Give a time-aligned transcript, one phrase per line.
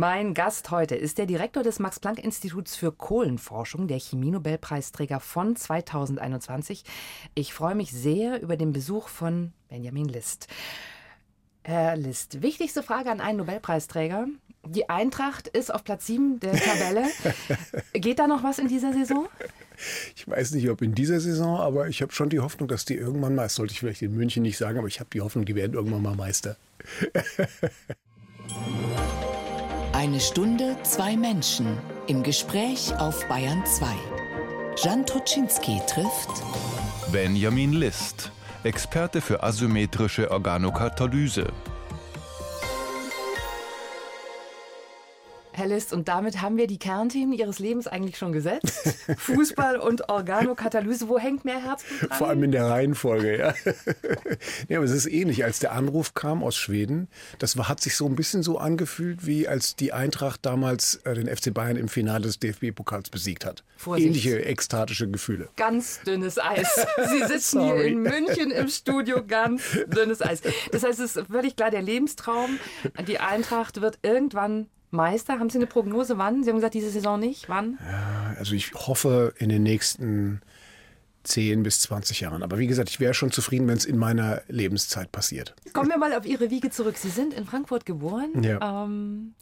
[0.00, 6.84] Mein Gast heute ist der Direktor des Max-Planck-Instituts für Kohlenforschung, der Chemie-Nobelpreisträger von 2021.
[7.34, 10.46] Ich freue mich sehr über den Besuch von Benjamin List.
[11.64, 14.28] Herr List, wichtigste Frage an einen Nobelpreisträger.
[14.64, 17.08] Die Eintracht ist auf Platz 7 der Tabelle.
[17.92, 19.26] Geht da noch was in dieser Saison?
[20.14, 22.94] Ich weiß nicht, ob in dieser Saison, aber ich habe schon die Hoffnung, dass die
[22.94, 25.44] irgendwann mal, das sollte ich vielleicht in München nicht sagen, aber ich habe die Hoffnung,
[25.44, 26.56] die werden irgendwann mal Meister.
[29.98, 31.76] Eine Stunde, zwei Menschen
[32.06, 33.86] im Gespräch auf Bayern 2.
[34.84, 36.30] Jan Toczynski trifft
[37.10, 38.30] Benjamin List,
[38.62, 41.48] Experte für asymmetrische Organokatalyse.
[45.66, 48.96] List, und damit haben wir die Kernthemen Ihres Lebens eigentlich schon gesetzt.
[49.18, 51.08] Fußball und Organokatalyse.
[51.08, 52.18] Wo hängt mehr Herzblut dran?
[52.18, 53.54] Vor allem in der Reihenfolge, ja.
[54.68, 55.44] ja, aber es ist ähnlich.
[55.44, 57.08] Als der Anruf kam aus Schweden,
[57.38, 61.14] das war, hat sich so ein bisschen so angefühlt, wie als die Eintracht damals äh,
[61.14, 63.64] den FC Bayern im Finale des DFB-Pokals besiegt hat.
[63.76, 64.06] Vorsicht.
[64.06, 65.48] Ähnliche ekstatische Gefühle.
[65.56, 66.86] Ganz dünnes Eis.
[67.08, 70.42] Sie sitzen hier in München im Studio, ganz dünnes Eis.
[70.72, 72.58] Das heißt, es ist völlig klar, der Lebenstraum,
[73.06, 75.38] die Eintracht wird irgendwann Meister?
[75.38, 76.42] Haben Sie eine Prognose, wann?
[76.42, 77.48] Sie haben gesagt, diese Saison nicht.
[77.48, 77.78] Wann?
[77.80, 80.40] Ja, also ich hoffe in den nächsten
[81.24, 82.42] 10 bis 20 Jahren.
[82.42, 85.54] Aber wie gesagt, ich wäre schon zufrieden, wenn es in meiner Lebenszeit passiert.
[85.72, 86.96] Kommen wir mal auf Ihre Wiege zurück.
[86.96, 88.42] Sie sind in Frankfurt geboren.
[88.42, 88.84] Ja.
[88.84, 89.34] Ähm,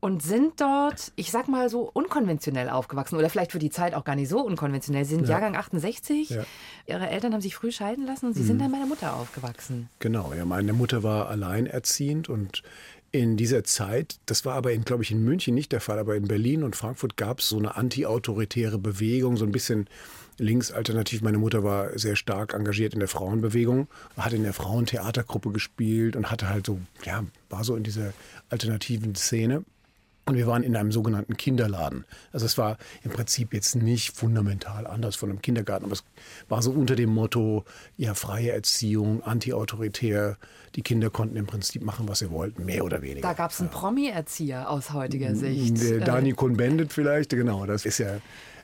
[0.00, 4.04] und sind dort, ich sag mal so, unkonventionell aufgewachsen oder vielleicht für die Zeit auch
[4.04, 5.04] gar nicht so unkonventionell.
[5.04, 5.32] Sie sind ja.
[5.32, 6.30] Jahrgang 68.
[6.30, 6.44] Ja.
[6.86, 8.46] Ihre Eltern haben sich früh scheiden lassen und Sie mhm.
[8.46, 9.90] sind dann bei der Mutter aufgewachsen.
[9.98, 10.46] Genau, ja.
[10.46, 12.62] Meine Mutter war alleinerziehend und
[13.12, 16.28] in dieser Zeit, das war aber, glaube ich, in München nicht der Fall, aber in
[16.28, 19.88] Berlin und Frankfurt gab es so eine anti-autoritäre Bewegung, so ein bisschen
[20.38, 21.20] linksalternativ.
[21.22, 26.30] Meine Mutter war sehr stark engagiert in der Frauenbewegung, hat in der Frauentheatergruppe gespielt und
[26.30, 28.12] hatte halt so, ja, war so in dieser
[28.48, 29.64] alternativen Szene.
[30.30, 32.04] Und wir waren in einem sogenannten Kinderladen.
[32.32, 36.04] Also es war im Prinzip jetzt nicht fundamental anders von einem Kindergarten, aber es
[36.48, 37.64] war so unter dem Motto,
[37.96, 40.36] ja, freie Erziehung, antiautoritär.
[40.76, 43.22] Die Kinder konnten im Prinzip machen, was sie wollten, mehr oder weniger.
[43.22, 43.70] Da gab es einen.
[43.70, 45.82] Promi-Erzieher aus heutiger Sicht.
[45.82, 47.66] Der Dani Cohn-Bendit vielleicht, genau.
[47.66, 48.18] Das ist ja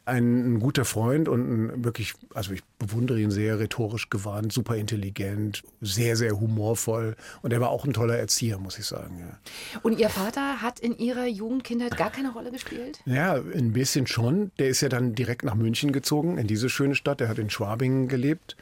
[0.07, 4.77] ein, ein, guter Freund und ein wirklich, also ich bewundere ihn sehr, rhetorisch gewandt, super
[4.77, 7.17] intelligent, sehr, sehr humorvoll.
[7.43, 9.19] Und er war auch ein toller Erzieher, muss ich sagen.
[9.19, 9.81] Ja.
[9.83, 13.01] Und Ihr Vater hat in Ihrer Jugendkindheit gar keine Rolle gespielt?
[13.05, 14.53] Ja, ein bisschen schon.
[14.59, 17.19] Der ist ja dann direkt nach München gezogen, in diese schöne Stadt.
[17.19, 18.57] Der hat in Schwabingen gelebt.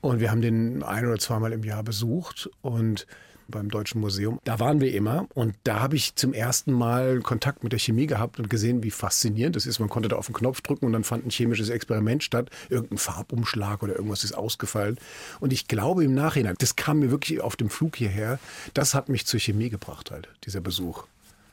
[0.00, 2.50] Und wir haben den ein oder zweimal im Jahr besucht.
[2.60, 3.06] Und
[3.48, 4.38] beim Deutschen Museum.
[4.44, 8.06] Da waren wir immer und da habe ich zum ersten Mal Kontakt mit der Chemie
[8.06, 9.78] gehabt und gesehen, wie faszinierend das ist.
[9.78, 12.50] Man konnte da auf den Knopf drücken und dann fand ein chemisches Experiment statt.
[12.68, 14.98] Irgendein Farbumschlag oder irgendwas ist ausgefallen.
[15.40, 18.38] Und ich glaube im Nachhinein, das kam mir wirklich auf dem Flug hierher,
[18.74, 21.04] das hat mich zur Chemie gebracht halt, dieser Besuch.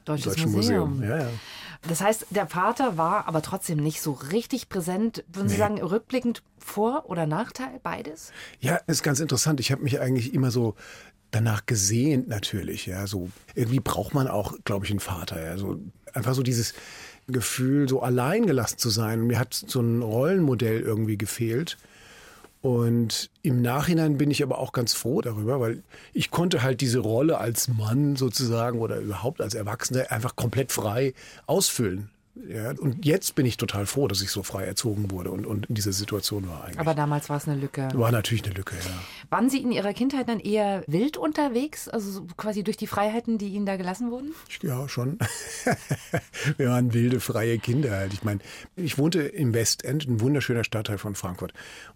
[0.06, 0.90] Deutsches Deutschen Museum.
[0.98, 1.10] Museum.
[1.10, 1.30] Ja, ja.
[1.88, 5.24] Das heißt, der Vater war aber trotzdem nicht so richtig präsent.
[5.32, 5.54] Würden nee.
[5.54, 8.32] Sie sagen, rückblickend Vor- oder Nachteil, beides?
[8.60, 9.60] Ja, ist ganz interessant.
[9.60, 10.76] Ich habe mich eigentlich immer so
[11.32, 12.86] danach gesehnt natürlich.
[12.86, 15.44] Ja, so irgendwie braucht man auch, glaube ich, einen Vater.
[15.44, 15.80] Ja, so
[16.14, 16.74] einfach so dieses
[17.28, 19.28] Gefühl, so allein gelassen zu sein.
[19.28, 21.78] Mir hat so ein Rollenmodell irgendwie gefehlt.
[22.62, 25.82] Und im Nachhinein bin ich aber auch ganz froh darüber, weil
[26.12, 31.14] ich konnte halt diese Rolle als Mann sozusagen oder überhaupt als Erwachsener einfach komplett frei
[31.46, 32.10] ausfüllen.
[32.48, 35.66] Ja, und jetzt bin ich total froh, dass ich so frei erzogen wurde und, und
[35.68, 36.80] in dieser Situation war eigentlich.
[36.80, 37.90] Aber damals war es eine Lücke.
[37.94, 38.94] War natürlich eine Lücke, ja.
[39.30, 43.50] Waren Sie in Ihrer Kindheit dann eher wild unterwegs, also quasi durch die Freiheiten, die
[43.50, 44.34] Ihnen da gelassen wurden?
[44.62, 45.20] Ja, schon.
[46.58, 48.14] Wir waren wilde, freie Kinder halt.
[48.14, 48.40] Ich meine,
[48.76, 51.54] ich wohnte im Westend, ein wunderschöner Stadtteil von Frankfurt,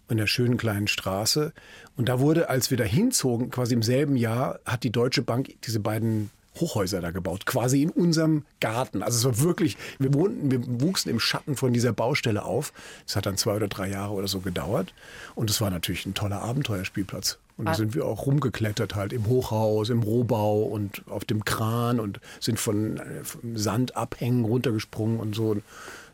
[0.08, 1.52] in der schönen kleinen Straße.
[1.96, 5.54] Und da wurde, als wir da hinzogen, quasi im selben Jahr, hat die Deutsche Bank
[5.64, 9.02] diese beiden Hochhäuser da gebaut, quasi in unserem Garten.
[9.02, 12.72] Also es war wirklich, wir wohnten, wir wuchsen im Schatten von dieser Baustelle auf.
[13.06, 14.94] Es hat dann zwei oder drei Jahre oder so gedauert.
[15.34, 17.38] Und es war natürlich ein toller Abenteuerspielplatz.
[17.56, 17.74] Und da ah.
[17.74, 22.58] sind wir auch rumgeklettert halt im Hochhaus, im Rohbau und auf dem Kran und sind
[22.58, 25.56] von, von Sandabhängen runtergesprungen und so.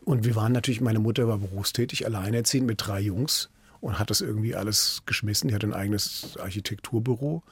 [0.03, 3.49] Und wir waren natürlich, meine Mutter war berufstätig, alleinerziehend mit drei Jungs
[3.79, 5.49] und hat das irgendwie alles geschmissen.
[5.49, 7.43] Die hat ein eigenes Architekturbüro.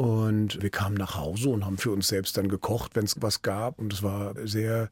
[0.00, 3.42] Und wir kamen nach Hause und haben für uns selbst dann gekocht, wenn es was
[3.42, 3.78] gab.
[3.78, 4.88] Und es war sehr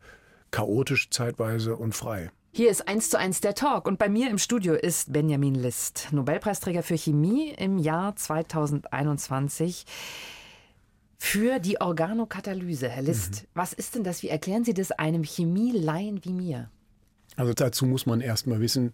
[0.51, 2.31] chaotisch zeitweise und frei.
[2.53, 6.09] Hier ist eins zu eins der Talk und bei mir im Studio ist Benjamin List,
[6.11, 9.87] Nobelpreisträger für Chemie im Jahr 2021
[11.17, 12.91] für die Organokatalyse.
[12.91, 13.49] Herr List, mhm.
[13.55, 14.23] was ist denn das?
[14.23, 16.69] Wie erklären Sie das einem Chemielaien wie mir?
[17.37, 18.93] Also dazu muss man erstmal wissen,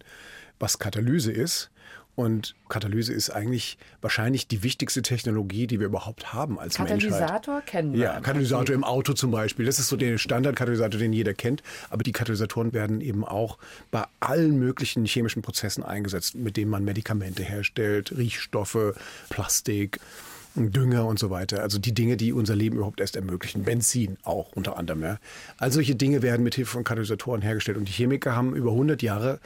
[0.59, 1.71] was Katalyse ist.
[2.15, 7.65] Und Katalyse ist eigentlich wahrscheinlich die wichtigste Technologie, die wir überhaupt haben als Katalysator Menschheit.
[7.65, 7.99] kennen wir.
[7.99, 9.65] Ja, Katalysator im Auto zum Beispiel.
[9.65, 11.61] Das ist so der Standardkatalysator, den jeder kennt.
[11.89, 13.57] Aber die Katalysatoren werden eben auch
[13.91, 18.93] bei allen möglichen chemischen Prozessen eingesetzt, mit denen man Medikamente herstellt, Riechstoffe,
[19.29, 19.99] Plastik.
[20.57, 21.61] Dünger und so weiter.
[21.61, 23.63] Also die Dinge, die unser Leben überhaupt erst ermöglichen.
[23.63, 25.03] Benzin auch unter anderem.
[25.03, 25.19] Ja.
[25.57, 27.77] All solche Dinge werden mit Hilfe von Katalysatoren hergestellt.
[27.77, 29.39] Und die Chemiker haben über 100 Jahre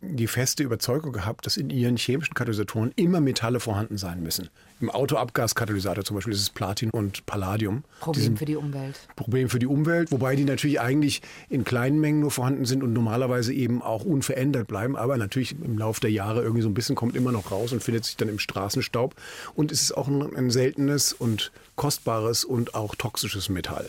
[0.00, 4.50] die feste Überzeugung gehabt, dass in ihren chemischen Katalysatoren immer Metalle vorhanden sein müssen.
[4.78, 7.82] Im Autoabgaskatalysator zum Beispiel ist es Platin und Palladium.
[8.00, 9.00] Problem für die Umwelt.
[9.16, 12.92] Problem für die Umwelt, wobei die natürlich eigentlich in kleinen Mengen nur vorhanden sind und
[12.92, 14.96] normalerweise eben auch unverändert bleiben.
[14.96, 17.82] Aber natürlich im Laufe der Jahre irgendwie so ein bisschen kommt immer noch raus und
[17.82, 19.14] findet sich dann im Straßenstaub.
[19.54, 23.86] Und es ist auch ein, ein seltenes und kostbares und auch toxisches Metall.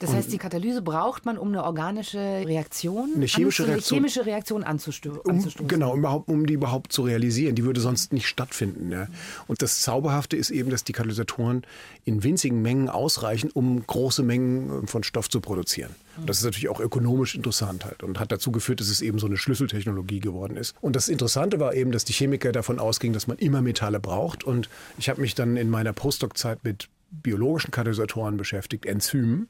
[0.00, 4.24] Das heißt, die Katalyse braucht man, um eine organische Reaktion, eine chemische, eine Reaktion, chemische
[4.24, 5.68] Reaktion um, anzustoßen.
[5.68, 7.54] Genau, um, um die überhaupt zu realisieren.
[7.54, 8.90] Die würde sonst nicht stattfinden.
[8.90, 9.08] Ja.
[9.46, 11.66] Und das Zauberhafte ist eben, dass die Katalysatoren
[12.06, 15.94] in winzigen Mengen ausreichen, um große Mengen von Stoff zu produzieren.
[16.16, 19.18] Und das ist natürlich auch ökonomisch interessant halt und hat dazu geführt, dass es eben
[19.18, 20.74] so eine Schlüsseltechnologie geworden ist.
[20.80, 24.44] Und das Interessante war eben, dass die Chemiker davon ausgingen, dass man immer Metalle braucht.
[24.44, 29.48] Und ich habe mich dann in meiner Postdoc-Zeit mit biologischen Katalysatoren beschäftigt, Enzymen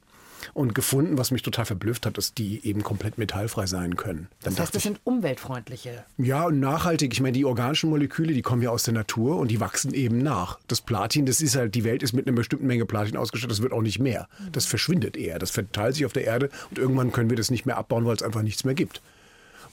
[0.55, 4.29] und gefunden, was mich total verblüfft hat, dass die eben komplett metallfrei sein können.
[4.43, 6.05] Dann das heißt, das ich, sind umweltfreundliche.
[6.19, 7.13] ja, und nachhaltig.
[7.13, 10.19] Ich meine, die organischen Moleküle, die kommen ja aus der Natur und die wachsen eben
[10.19, 10.59] nach.
[10.69, 13.63] Das Platin, das ist halt, die Welt ist mit einer bestimmten Menge Platin ausgestattet, das
[13.63, 14.29] wird auch nicht mehr.
[14.53, 17.67] Das verschwindet eher, das verteilt sich auf der Erde und irgendwann können wir das nicht
[17.67, 19.01] mehr abbauen, weil es einfach nichts mehr gibt.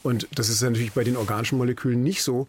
[0.04, 2.48] Und das ist natürlich bei den organischen Molekülen nicht so.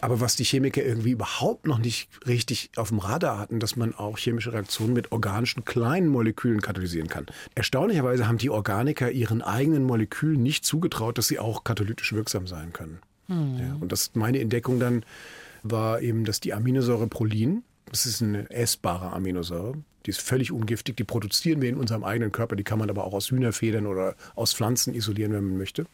[0.00, 3.94] Aber was die Chemiker irgendwie überhaupt noch nicht richtig auf dem Radar hatten, dass man
[3.94, 7.26] auch chemische Reaktionen mit organischen kleinen Molekülen katalysieren kann.
[7.54, 12.72] Erstaunlicherweise haben die Organiker ihren eigenen Molekülen nicht zugetraut, dass sie auch katalytisch wirksam sein
[12.72, 12.98] können.
[13.28, 15.04] Ja, und das meine Entdeckung dann
[15.62, 19.74] war eben, dass die Aminosäure Prolin, das ist eine essbare Aminosäure,
[20.06, 23.04] die ist völlig ungiftig, die produzieren wir in unserem eigenen Körper, die kann man aber
[23.04, 25.84] auch aus Hühnerfedern oder aus Pflanzen isolieren, wenn man möchte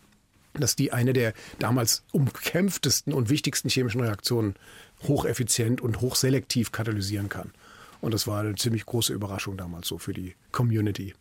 [0.55, 4.55] dass die eine der damals umkämpftesten und wichtigsten chemischen Reaktionen
[5.03, 7.53] hocheffizient und hochselektiv katalysieren kann.
[8.05, 11.15] Und das war eine ziemlich große Überraschung damals so für die Community.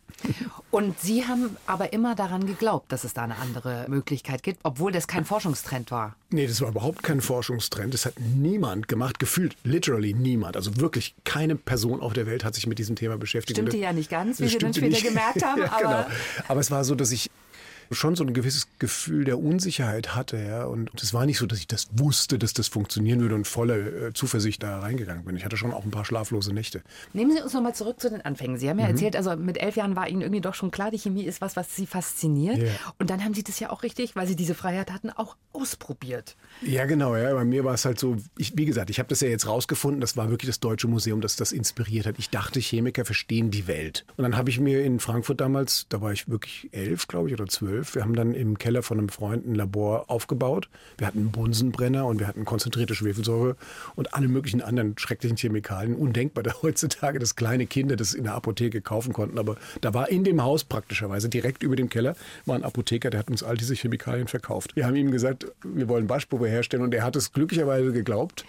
[0.70, 4.92] Und Sie haben aber immer daran geglaubt, dass es da eine andere Möglichkeit gibt, obwohl
[4.92, 6.14] das kein Forschungstrend war.
[6.28, 7.94] Nee, das war überhaupt kein Forschungstrend.
[7.94, 10.56] Das hat niemand gemacht, gefühlt literally niemand.
[10.56, 13.56] Also wirklich keine Person auf der Welt hat sich mit diesem Thema beschäftigt.
[13.56, 15.04] Stimmte ja nicht ganz, wie wir dann später nicht.
[15.04, 15.60] gemerkt haben.
[15.62, 16.16] ja, aber genau.
[16.48, 17.30] aber es war so, dass ich
[17.90, 20.36] schon so ein gewisses Gefühl der Unsicherheit hatte.
[20.38, 20.64] Ja?
[20.64, 23.76] Und es war nicht so, dass ich das wusste, dass das funktionieren würde und voller
[23.76, 25.36] äh, Zuversicht da reingegangen bin.
[25.36, 26.82] Ich hatte schon auch ein paar schlaflose Nächte.
[27.12, 28.58] Nehmen Sie uns noch mal zurück zu den Anfängen.
[28.58, 28.82] Sie haben Mhm.
[28.82, 31.40] ja erzählt, also mit elf Jahren war Ihnen irgendwie doch schon klar, die Chemie ist
[31.40, 32.58] was, was Sie fasziniert.
[32.58, 32.70] Ja.
[32.98, 36.36] Und dann haben Sie das ja auch richtig, weil Sie diese Freiheit hatten, auch ausprobiert.
[36.62, 37.16] Ja, genau.
[37.16, 37.32] Ja.
[37.34, 40.00] Bei mir war es halt so, ich, wie gesagt, ich habe das ja jetzt rausgefunden,
[40.00, 42.16] das war wirklich das Deutsche Museum, das das inspiriert hat.
[42.18, 44.04] Ich dachte, Chemiker verstehen die Welt.
[44.16, 47.34] Und dann habe ich mir in Frankfurt damals, da war ich wirklich elf, glaube ich,
[47.34, 50.68] oder zwölf, wir haben dann im Keller von einem Freund ein Labor aufgebaut.
[50.98, 53.56] Wir hatten einen Bunsenbrenner und wir hatten konzentrierte Schwefelsäure
[53.96, 55.94] und alle möglichen anderen schrecklichen Chemikalien.
[55.96, 59.38] Undenkbar, da heutzutage, dass kleine Kinder das in der Apotheke kaufen konnten.
[59.38, 62.16] Aber da war in dem Haus praktischerweise, direkt über dem Keller,
[62.46, 64.76] war ein Apotheker, der hat uns all diese Chemikalien verkauft.
[64.76, 68.44] Wir haben ihm gesagt, wir wollen Waschpulver herstellen und er hat es glücklicherweise geglaubt.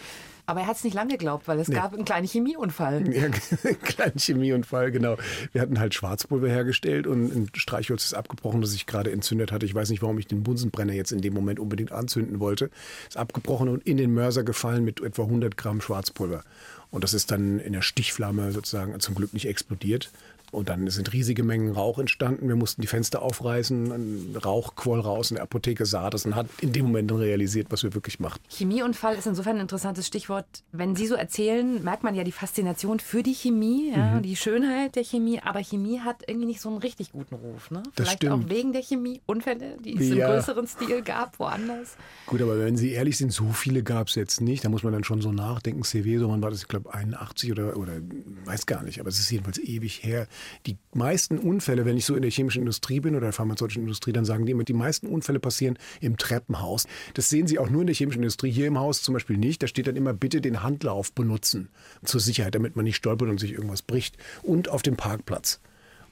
[0.48, 3.04] Aber er hat es nicht lange geglaubt, weil es gab einen kleinen Chemieunfall.
[3.16, 5.16] Ja, kleinen Chemieunfall, genau.
[5.52, 9.66] Wir hatten halt Schwarzpulver hergestellt und ein Streichholz ist abgebrochen, das sich gerade entzündet hatte.
[9.66, 12.70] Ich weiß nicht, warum ich den Bunsenbrenner jetzt in dem Moment unbedingt anzünden wollte.
[13.08, 16.44] Ist abgebrochen und in den Mörser gefallen mit etwa 100 Gramm Schwarzpulver.
[16.92, 20.12] Und das ist dann in der Stichflamme sozusagen zum Glück nicht explodiert.
[20.52, 22.48] Und dann sind riesige Mengen Rauch entstanden.
[22.48, 26.48] Wir mussten die Fenster aufreißen, Rauch quoll raus und der Apotheker sah das und hat
[26.62, 28.40] in dem Moment dann realisiert, was wir wirklich machen.
[28.50, 30.46] Chemieunfall ist insofern ein interessantes Stichwort.
[30.72, 33.98] Wenn Sie so erzählen, merkt man ja die Faszination für die Chemie, Mhm.
[33.98, 35.40] ja, die Schönheit der Chemie.
[35.44, 37.72] Aber Chemie hat irgendwie nicht so einen richtig guten Ruf.
[37.72, 37.84] Ne?
[37.96, 38.46] Das Vielleicht stimmt.
[38.46, 40.28] auch wegen der Chemieunfälle, die es im Ja.
[40.34, 41.96] größeren Stil gab, woanders.
[42.28, 44.64] Gut, aber wenn Sie ehrlich sind, so viele gab es jetzt nicht.
[44.66, 45.84] Da muss man dann schon so nachdenken.
[45.84, 47.94] CW, so wann war das, ich glaube, 81 oder, oder
[48.46, 50.28] weiß gar nicht, aber es ist jedenfalls ewig her.
[50.66, 54.14] Die meisten Unfälle, wenn ich so in der chemischen Industrie bin oder der pharmazeutischen Industrie,
[54.14, 56.88] dann sagen die immer, die meisten Unfälle passieren im Treppenhaus.
[57.14, 58.52] Das sehen Sie auch nur in der chemischen Industrie.
[58.52, 59.64] Hier im Haus zum Beispiel nicht.
[59.64, 61.70] Da steht dann immer, bitte den Handlauf benutzen
[62.04, 64.18] zur Sicherheit, damit man nicht stolpert und sich irgendwas bricht.
[64.44, 65.60] Und auf dem Parkplatz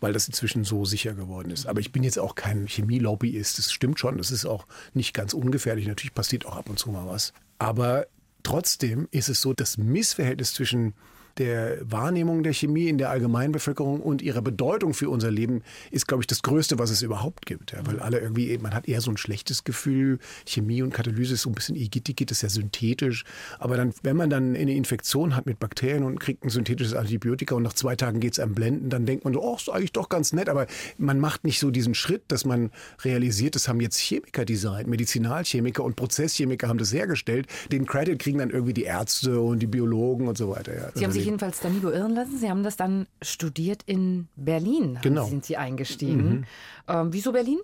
[0.03, 1.65] weil das inzwischen so sicher geworden ist.
[1.65, 3.57] Aber ich bin jetzt auch kein Chemielobbyist.
[3.57, 4.17] Das stimmt schon.
[4.17, 5.87] Das ist auch nicht ganz ungefährlich.
[5.87, 7.31] Natürlich passiert auch ab und zu mal was.
[7.57, 8.07] Aber
[8.43, 10.93] trotzdem ist es so, das Missverhältnis zwischen
[11.37, 16.23] der Wahrnehmung der Chemie in der Allgemeinbevölkerung und ihrer Bedeutung für unser Leben ist, glaube
[16.23, 17.71] ich, das Größte, was es überhaupt gibt.
[17.71, 20.19] Ja, weil alle irgendwie, man hat eher so ein schlechtes Gefühl.
[20.45, 23.23] Chemie und Katalyse ist so ein bisschen Igitigit, ist ja synthetisch.
[23.59, 27.55] Aber dann, wenn man dann eine Infektion hat mit Bakterien und kriegt ein synthetisches Antibiotika
[27.55, 29.93] und nach zwei Tagen geht es einem blenden, dann denkt man so, oh, ist eigentlich
[29.93, 30.49] doch ganz nett.
[30.49, 32.71] Aber man macht nicht so diesen Schritt, dass man
[33.03, 37.47] realisiert, das haben jetzt Chemiker designt, Medizinalchemiker und Prozesschemiker haben das hergestellt.
[37.71, 40.75] Den Credit kriegen dann irgendwie die Ärzte und die Biologen und so weiter.
[40.75, 40.91] Ja.
[40.93, 42.37] Sie haben sich jedenfalls da nie beirren lassen.
[42.37, 44.99] Sie haben das dann studiert in Berlin.
[45.01, 45.25] Genau.
[45.25, 46.29] Sind Sie eingestiegen.
[46.29, 46.45] Mhm.
[46.87, 47.59] Ähm, wieso Berlin?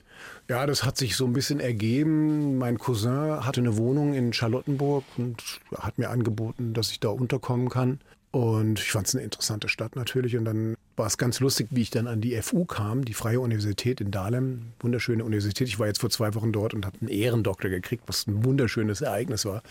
[0.50, 2.58] Ja, das hat sich so ein bisschen ergeben.
[2.58, 5.44] Mein Cousin hatte eine Wohnung in Charlottenburg und
[5.78, 8.00] hat mir angeboten, dass ich da unterkommen kann.
[8.32, 10.38] Und ich fand es eine interessante Stadt natürlich.
[10.38, 13.40] Und dann war es ganz lustig, wie ich dann an die FU kam, die Freie
[13.40, 14.74] Universität in Dahlem.
[14.82, 15.70] Wunderschöne Universität.
[15.70, 19.00] Ich war jetzt vor zwei Wochen dort und habe einen Ehrendoktor gekriegt, was ein wunderschönes
[19.02, 19.64] Ereignis war.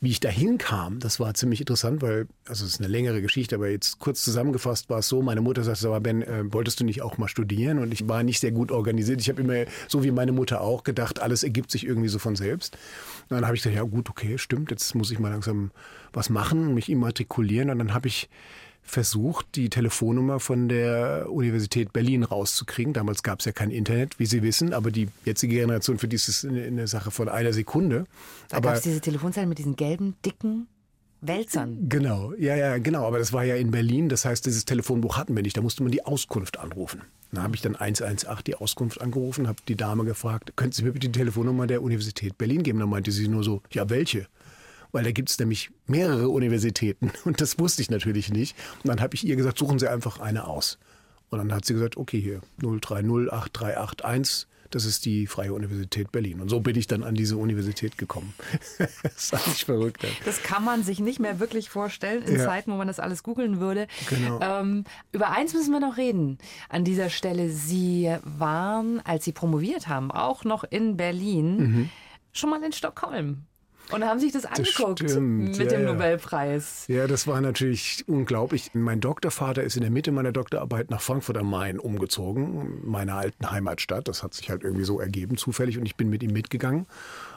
[0.00, 3.56] Wie ich dahin kam, das war ziemlich interessant, weil, also es ist eine längere Geschichte,
[3.56, 6.84] aber jetzt kurz zusammengefasst war es so, meine Mutter sagte, aber Ben, äh, wolltest du
[6.84, 7.80] nicht auch mal studieren?
[7.80, 9.20] Und ich war nicht sehr gut organisiert.
[9.20, 12.36] Ich habe immer, so wie meine Mutter auch, gedacht, alles ergibt sich irgendwie so von
[12.36, 12.78] selbst.
[13.28, 15.72] Und dann habe ich gesagt, ja gut, okay, stimmt, jetzt muss ich mal langsam
[16.12, 17.70] was machen, mich immatrikulieren.
[17.70, 18.28] Und dann habe ich
[18.90, 22.92] versucht, die Telefonnummer von der Universität Berlin rauszukriegen.
[22.92, 26.16] Damals gab es ja kein Internet, wie Sie wissen, aber die jetzige Generation, für die
[26.16, 28.04] ist es eine, eine Sache von einer Sekunde.
[28.48, 30.66] Da gab es diese Telefonzellen mit diesen gelben, dicken
[31.20, 31.88] Wälzern.
[31.88, 33.06] Genau, ja, ja, genau.
[33.06, 34.08] Aber das war ja in Berlin.
[34.08, 35.56] Das heißt, dieses Telefonbuch hatten wir nicht.
[35.56, 37.02] Da musste man die Auskunft anrufen.
[37.32, 40.92] Da habe ich dann 118 die Auskunft angerufen, habe die Dame gefragt, könnten Sie mir
[40.92, 42.80] bitte die Telefonnummer der Universität Berlin geben?
[42.80, 44.26] Dann meinte sie nur so, ja, welche?
[44.92, 48.56] Weil da gibt es nämlich mehrere Universitäten und das wusste ich natürlich nicht.
[48.82, 50.78] Und dann habe ich ihr gesagt, suchen Sie einfach eine aus.
[51.30, 56.40] Und dann hat sie gesagt, okay, hier 0308381, das ist die Freie Universität Berlin.
[56.40, 58.34] Und so bin ich dann an diese Universität gekommen.
[58.78, 60.04] das ist eigentlich verrückt.
[60.24, 62.44] Das kann man sich nicht mehr wirklich vorstellen in ja.
[62.44, 63.86] Zeiten, wo man das alles googeln würde.
[64.08, 64.40] Genau.
[64.40, 67.50] Ähm, über eins müssen wir noch reden an dieser Stelle.
[67.50, 71.90] Sie waren, als Sie promoviert haben, auch noch in Berlin, mhm.
[72.32, 73.46] schon mal in Stockholm.
[73.92, 76.84] Und haben sich das angeguckt das mit ja, dem Nobelpreis.
[76.88, 78.70] Ja, das war natürlich unglaublich.
[78.74, 83.50] Mein Doktorvater ist in der Mitte meiner Doktorarbeit nach Frankfurt am Main umgezogen, meiner alten
[83.50, 84.08] Heimatstadt.
[84.08, 85.78] Das hat sich halt irgendwie so ergeben, zufällig.
[85.78, 86.86] Und ich bin mit ihm mitgegangen.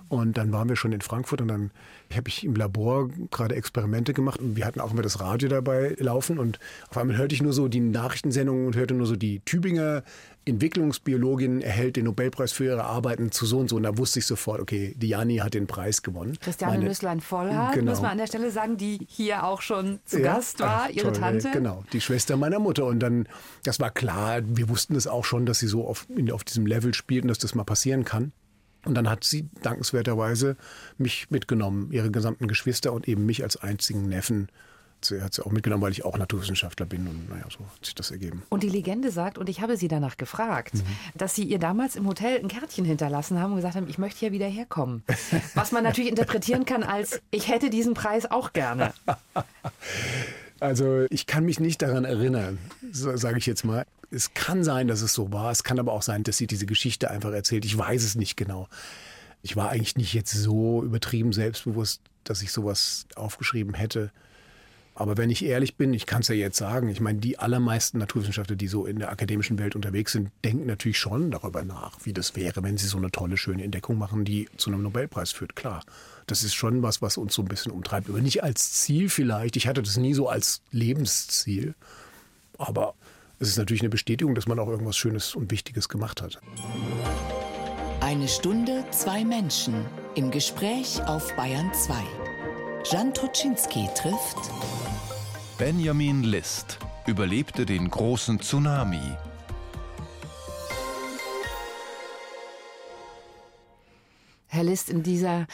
[0.10, 1.72] Und dann waren wir schon in Frankfurt und dann
[2.14, 5.96] habe ich im Labor gerade Experimente gemacht und wir hatten auch immer das Radio dabei
[5.98, 9.40] laufen und auf einmal hörte ich nur so die Nachrichtensendungen und hörte nur so die
[9.40, 10.04] Tübinger
[10.46, 13.78] Entwicklungsbiologin erhält den Nobelpreis für ihre Arbeiten zu so und so.
[13.78, 16.38] Und da wusste ich sofort, okay, Diani hat den Preis gewonnen.
[16.42, 17.92] Christiane Nüsslein-Vollhardt, genau.
[17.92, 20.34] muss man an der Stelle sagen, die hier auch schon zu ja?
[20.34, 21.50] Gast war, Ach, ihre toll, Tante.
[21.54, 22.86] Genau, die Schwester meiner Mutter.
[22.86, 23.28] Und dann,
[23.64, 26.94] das war klar, wir wussten das auch schon, dass sie so auf, auf diesem Level
[26.94, 28.34] spielt und dass das mal passieren kann.
[28.86, 30.58] Und dann hat sie dankenswerterweise
[30.98, 34.50] mich mitgenommen, ihre gesamten Geschwister und eben mich als einzigen Neffen
[35.06, 37.96] sie hat sie auch mitgenommen, weil ich auch Naturwissenschaftler bin und naja, so hat sich
[37.96, 38.44] das ergeben.
[38.50, 40.84] Und die Legende sagt, und ich habe sie danach gefragt, mhm.
[41.16, 44.20] dass sie ihr damals im Hotel ein Kärtchen hinterlassen haben und gesagt haben, ich möchte
[44.20, 45.04] hier wieder herkommen.
[45.56, 48.94] Was man natürlich interpretieren kann als, ich hätte diesen Preis auch gerne.
[50.64, 52.58] Also ich kann mich nicht daran erinnern,
[52.90, 53.86] sage ich jetzt mal.
[54.12, 55.52] Es kann sein, dass es so war.
[55.52, 57.66] Es kann aber auch sein, dass sie diese Geschichte einfach erzählt.
[57.66, 58.70] Ich weiß es nicht genau.
[59.42, 64.10] Ich war eigentlich nicht jetzt so übertrieben selbstbewusst, dass ich sowas aufgeschrieben hätte.
[64.96, 67.98] Aber wenn ich ehrlich bin, ich kann es ja jetzt sagen, ich meine, die allermeisten
[67.98, 72.14] Naturwissenschaftler, die so in der akademischen Welt unterwegs sind, denken natürlich schon darüber nach, wie
[72.14, 75.58] das wäre, wenn sie so eine tolle, schöne Entdeckung machen, die zu einem Nobelpreis führt.
[75.58, 75.84] Klar,
[76.28, 78.10] das ist schon was, was uns so ein bisschen umtreibt.
[78.10, 79.56] Aber nicht als Ziel vielleicht.
[79.56, 81.76] Ich hatte das nie so als Lebensziel.
[82.58, 82.94] Aber
[83.40, 86.40] es ist natürlich eine Bestätigung, dass man auch irgendwas Schönes und Wichtiges gemacht hat.
[88.00, 91.96] Eine Stunde, zwei Menschen im Gespräch auf Bayern 2.
[92.92, 94.38] Jan Toczynski trifft
[95.58, 99.02] Benjamin List überlebte den großen Tsunami.
[104.48, 105.48] Herr List, in dieser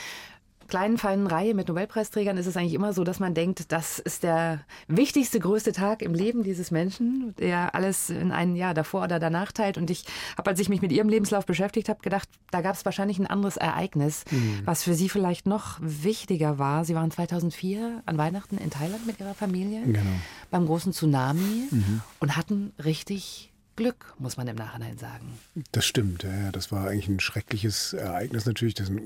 [0.70, 4.24] kleinen, feinen Reihe mit Nobelpreisträgern ist es eigentlich immer so, dass man denkt, das ist
[4.24, 9.20] der wichtigste, größte Tag im Leben dieses Menschen, der alles in ein Jahr davor oder
[9.20, 9.78] danach teilt.
[9.78, 10.06] Und ich
[10.38, 13.28] habe, als ich mich mit ihrem Lebenslauf beschäftigt habe, gedacht, da gab es wahrscheinlich ein
[13.28, 14.62] anderes Ereignis, mhm.
[14.66, 16.86] was für sie vielleicht noch wichtiger war.
[16.86, 20.00] Sie waren 2004 an Weihnachten in Thailand mit ihrer Familie genau.
[20.52, 22.02] beim großen Tsunami mhm.
[22.20, 25.40] und hatten richtig Glück, muss man im Nachhinein sagen.
[25.72, 28.74] Das stimmt, ja, das war eigentlich ein schreckliches Ereignis natürlich.
[28.74, 29.02] Da sind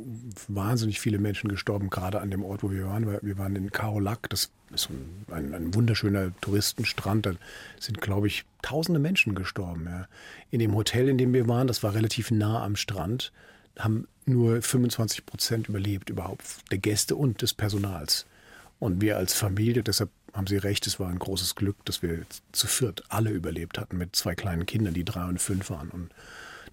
[0.47, 3.05] wahnsinnig viele Menschen gestorben, gerade an dem Ort, wo wir waren.
[3.21, 4.89] Wir waren in Karolak, das ist
[5.31, 7.27] ein, ein wunderschöner Touristenstrand.
[7.27, 7.33] Da
[7.79, 9.85] sind, glaube ich, tausende Menschen gestorben.
[9.85, 10.07] Ja.
[10.49, 13.31] In dem Hotel, in dem wir waren, das war relativ nah am Strand,
[13.77, 18.25] haben nur 25 Prozent überlebt überhaupt, der Gäste und des Personals.
[18.79, 22.23] Und wir als Familie, deshalb haben Sie recht, es war ein großes Glück, dass wir
[22.51, 25.89] zu viert alle überlebt hatten mit zwei kleinen Kindern, die drei und fünf waren.
[25.89, 26.09] Und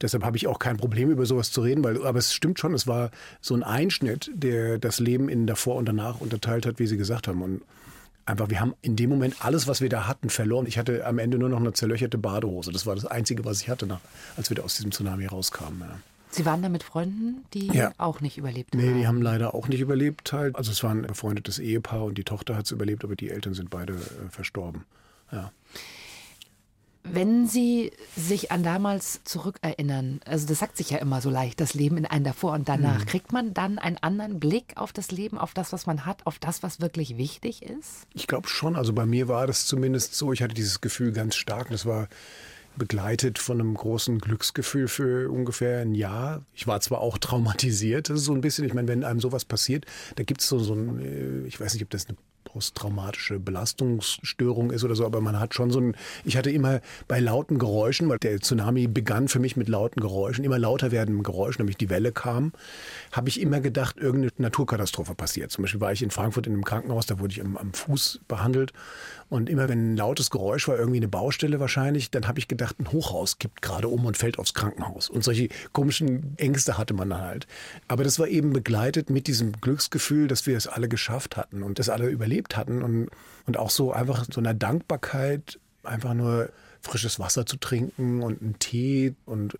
[0.00, 2.74] deshalb habe ich auch kein Problem, über sowas zu reden, weil, aber es stimmt schon,
[2.74, 6.86] es war so ein Einschnitt, der das Leben in davor und danach unterteilt hat, wie
[6.86, 7.42] Sie gesagt haben.
[7.42, 7.62] Und
[8.24, 10.66] einfach, wir haben in dem Moment alles, was wir da hatten, verloren.
[10.66, 12.72] Ich hatte am Ende nur noch eine zerlöcherte Badehose.
[12.72, 14.00] Das war das Einzige, was ich hatte, nach,
[14.36, 15.80] als wir da aus diesem Tsunami rauskamen.
[15.80, 15.98] Ja.
[16.30, 17.92] Sie waren da mit Freunden, die Ja.
[17.98, 18.80] auch nicht überlebt haben.
[18.84, 20.32] Nee, die haben leider auch nicht überlebt.
[20.32, 20.56] Halt.
[20.56, 23.54] Also es war ein befreundetes Ehepaar und die Tochter hat es überlebt, aber die Eltern
[23.54, 24.84] sind beide äh, verstorben.
[25.32, 25.52] Ja.
[27.02, 31.72] Wenn Sie sich an damals zurückerinnern, also das sagt sich ja immer so leicht, das
[31.72, 35.38] Leben in einem davor und danach, kriegt man dann einen anderen Blick auf das Leben,
[35.38, 38.06] auf das, was man hat, auf das, was wirklich wichtig ist?
[38.12, 38.76] Ich glaube schon.
[38.76, 40.32] Also bei mir war das zumindest so.
[40.34, 41.70] Ich hatte dieses Gefühl ganz stark.
[41.70, 42.06] Das war
[42.76, 46.42] begleitet von einem großen Glücksgefühl für ungefähr ein Jahr.
[46.54, 49.44] Ich war zwar auch traumatisiert, das ist so ein bisschen, ich meine, wenn einem sowas
[49.44, 49.86] passiert,
[50.16, 54.70] da gibt es so, so ein, äh, ich weiß nicht, ob das eine posttraumatische Belastungsstörung
[54.70, 58.08] ist oder so, aber man hat schon so ein, ich hatte immer bei lauten Geräuschen,
[58.08, 61.90] weil der Tsunami begann für mich mit lauten Geräuschen, immer lauter werdenden Geräuschen, nämlich die
[61.90, 62.52] Welle kam,
[63.12, 65.52] habe ich immer gedacht, irgendeine Naturkatastrophe passiert.
[65.52, 68.20] Zum Beispiel war ich in Frankfurt in einem Krankenhaus, da wurde ich am, am Fuß
[68.26, 68.72] behandelt
[69.30, 72.80] und immer wenn ein lautes Geräusch war, irgendwie eine Baustelle wahrscheinlich, dann habe ich gedacht,
[72.80, 75.08] ein Hochhaus kippt gerade um und fällt aufs Krankenhaus.
[75.08, 77.46] Und solche komischen Ängste hatte man dann halt.
[77.86, 81.78] Aber das war eben begleitet mit diesem Glücksgefühl, dass wir es alle geschafft hatten und
[81.78, 83.08] das alle überlebt hatten und,
[83.46, 88.58] und auch so einfach so einer Dankbarkeit, einfach nur frisches Wasser zu trinken und einen
[88.58, 89.56] Tee und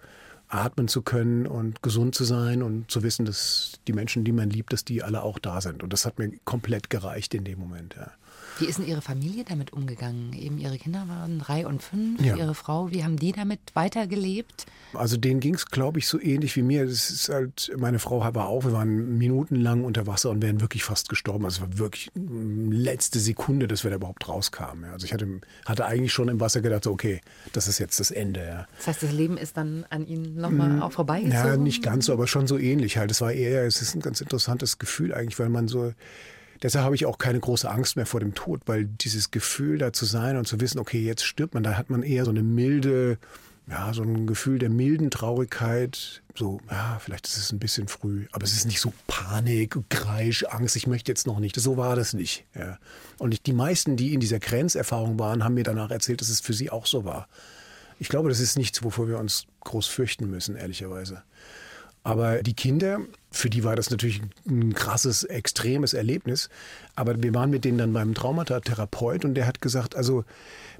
[0.49, 4.51] atmen zu können und gesund zu sein und zu wissen, dass die Menschen, die man
[4.51, 5.85] liebt, dass die alle auch da sind.
[5.85, 7.95] Und das hat mir komplett gereicht in dem Moment.
[7.95, 8.11] Ja.
[8.61, 10.33] Wie ist denn Ihre Familie damit umgegangen?
[10.35, 12.37] Eben Ihre Kinder waren drei und fünf, Ja.
[12.37, 14.67] Ihre Frau, wie haben die damit weitergelebt?
[14.93, 16.85] Also denen ging es, glaube ich, so ähnlich wie mir.
[16.85, 20.85] Das ist halt, meine Frau war auch, wir waren minutenlang unter Wasser und wären wirklich
[20.85, 21.45] fast gestorben.
[21.45, 24.85] Also es war wirklich mm, letzte Sekunde, dass wir da überhaupt rauskamen.
[24.91, 27.21] Also ich hatte, hatte eigentlich schon im Wasser gedacht, so, okay,
[27.53, 28.45] das ist jetzt das Ende.
[28.45, 28.69] Ja.
[28.77, 31.47] Das heißt, das Leben ist dann an Ihnen nochmal auch vorbeigezogen?
[31.47, 33.11] Ja, nicht ganz so, aber schon so ähnlich halt.
[33.11, 35.95] Es war eher, es ist ein ganz interessantes Gefühl eigentlich, weil man so,
[36.63, 39.93] deshalb habe ich auch keine große Angst mehr vor dem Tod, weil dieses Gefühl da
[39.93, 42.43] zu sein und zu wissen, okay, jetzt stirbt man, da hat man eher so eine
[42.43, 43.19] milde,
[43.69, 46.23] ja, so ein Gefühl der milden Traurigkeit.
[46.35, 50.45] So, ja, vielleicht ist es ein bisschen früh, aber es ist nicht so Panik, Kreisch,
[50.45, 51.57] Angst, ich möchte jetzt noch nicht.
[51.57, 52.45] So war das nicht.
[52.55, 52.79] Ja.
[53.19, 56.55] Und die meisten, die in dieser Grenzerfahrung waren, haben mir danach erzählt, dass es für
[56.55, 57.29] sie auch so war.
[57.99, 61.23] Ich glaube, das ist nichts, wovor wir uns groß fürchten müssen, ehrlicherweise.
[62.03, 66.49] Aber die Kinder, für die war das natürlich ein krasses, extremes Erlebnis.
[66.97, 70.25] Aber wir waren mit denen dann beim Traumata-Therapeut und der hat gesagt, also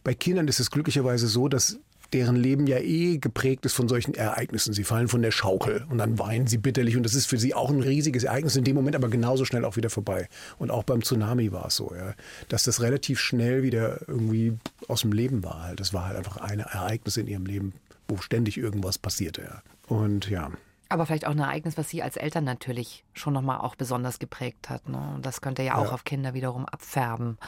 [0.03, 1.79] bei Kindern ist es glücklicherweise so, dass
[2.13, 4.73] deren Leben ja eh geprägt ist von solchen Ereignissen.
[4.73, 7.55] Sie fallen von der Schaukel und dann weinen sie bitterlich und das ist für sie
[7.55, 10.29] auch ein riesiges Ereignis, in dem Moment aber genauso schnell auch wieder vorbei.
[10.59, 12.15] Und auch beim Tsunami war es so, ja,
[12.49, 14.55] dass das relativ schnell wieder irgendwie
[14.89, 15.63] aus dem Leben war.
[15.63, 15.81] Halt.
[15.81, 17.75] Das war halt einfach ein Ereignis in ihrem Leben,
[18.09, 19.43] wo ständig irgendwas passierte.
[19.43, 19.63] Ja.
[19.87, 20.51] Und ja,
[20.91, 24.69] Aber vielleicht auch ein Ereignis, was Sie als Eltern natürlich schon nochmal auch besonders geprägt
[24.69, 24.89] hat.
[24.89, 24.99] Ne?
[25.15, 25.93] Und das könnte ja auch Ja.
[25.93, 27.39] auf Kinder wiederum abfärben.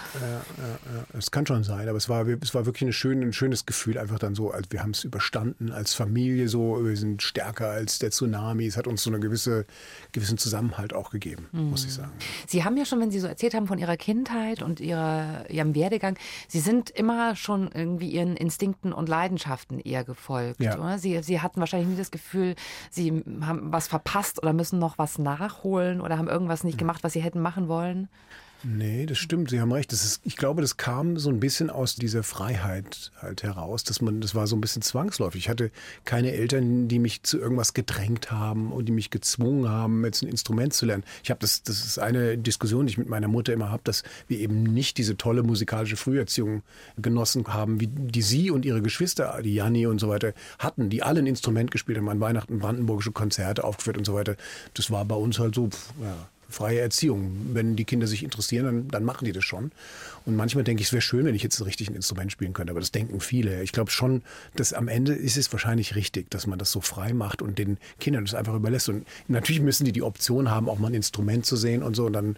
[1.13, 4.19] Es kann schon sein, aber es war, es war wirklich schöne, ein schönes Gefühl, einfach
[4.19, 8.11] dann so, als wir haben es überstanden als Familie so, wir sind stärker als der
[8.13, 8.67] Tsunami.
[8.67, 9.67] Es hat uns so einen gewisse,
[10.13, 12.13] gewissen Zusammenhalt auch gegeben, muss ich sagen.
[12.47, 15.75] Sie haben ja schon, wenn Sie so erzählt haben von Ihrer Kindheit und ihrer, Ihrem
[15.75, 20.63] Werdegang, Sie sind immer schon irgendwie Ihren Instinkten und Leidenschaften eher gefolgt.
[20.63, 20.79] Ja.
[20.79, 20.99] Oder?
[20.99, 22.55] Sie, Sie hatten wahrscheinlich nie das Gefühl,
[22.91, 23.11] Sie
[23.47, 27.23] haben was verpasst oder müssen noch was nachholen oder haben irgendwas nicht gemacht, was Sie
[27.23, 28.09] hätten machen wollen.
[28.65, 29.91] Nee, das stimmt, Sie haben recht.
[29.91, 34.01] Das ist, ich glaube, das kam so ein bisschen aus dieser Freiheit halt heraus, dass
[34.01, 35.41] man, das war so ein bisschen zwangsläufig.
[35.41, 35.73] Ich hatte
[36.05, 40.29] keine Eltern, die mich zu irgendwas gedrängt haben und die mich gezwungen haben, jetzt ein
[40.29, 41.03] Instrument zu lernen.
[41.25, 44.05] Ich habe das, das ist eine Diskussion, die ich mit meiner Mutter immer habe, dass
[44.29, 46.63] wir eben nicht diese tolle musikalische Früherziehung
[46.97, 51.03] genossen haben, wie die sie und ihre Geschwister, die Janni und so weiter, hatten, die
[51.03, 54.37] alle ein Instrument gespielt haben, an Weihnachten brandenburgische Konzerte aufgeführt und so weiter.
[54.75, 56.15] Das war bei uns halt so, pff, ja,
[56.53, 57.51] freie Erziehung.
[57.53, 59.73] Wenn die Kinder sich interessieren, dann, dann machen die das schon.
[60.25, 62.71] Und manchmal denke ich, es wäre schön, wenn ich jetzt richtig ein Instrument spielen könnte.
[62.71, 63.63] Aber das denken viele.
[63.63, 64.23] Ich glaube schon,
[64.55, 67.79] dass am Ende ist es wahrscheinlich richtig, dass man das so frei macht und den
[67.99, 68.89] Kindern das einfach überlässt.
[68.89, 72.07] Und natürlich müssen die die Option haben, auch mal ein Instrument zu sehen und so.
[72.07, 72.37] Und dann,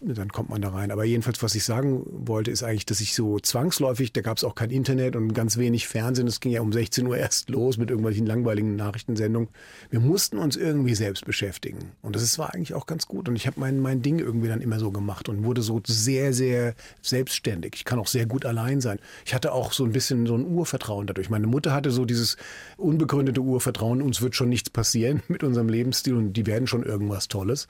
[0.00, 0.90] dann kommt man da rein.
[0.90, 4.44] Aber jedenfalls, was ich sagen wollte, ist eigentlich, dass ich so zwangsläufig, da gab es
[4.44, 6.26] auch kein Internet und ganz wenig Fernsehen.
[6.26, 9.48] Es ging ja um 16 Uhr erst los mit irgendwelchen langweiligen Nachrichtensendungen.
[9.90, 11.92] Wir mussten uns irgendwie selbst beschäftigen.
[12.02, 13.28] Und das war eigentlich auch ganz gut.
[13.28, 16.32] Und ich habe mein, mein Ding irgendwie dann immer so gemacht und wurde so sehr,
[16.32, 17.74] sehr selbstständig.
[17.76, 18.98] Ich kann auch sehr gut allein sein.
[19.24, 21.30] Ich hatte auch so ein bisschen so ein Urvertrauen dadurch.
[21.30, 22.36] Meine Mutter hatte so dieses
[22.76, 27.28] unbegründete Urvertrauen, uns wird schon nichts passieren mit unserem Lebensstil und die werden schon irgendwas
[27.28, 27.68] Tolles.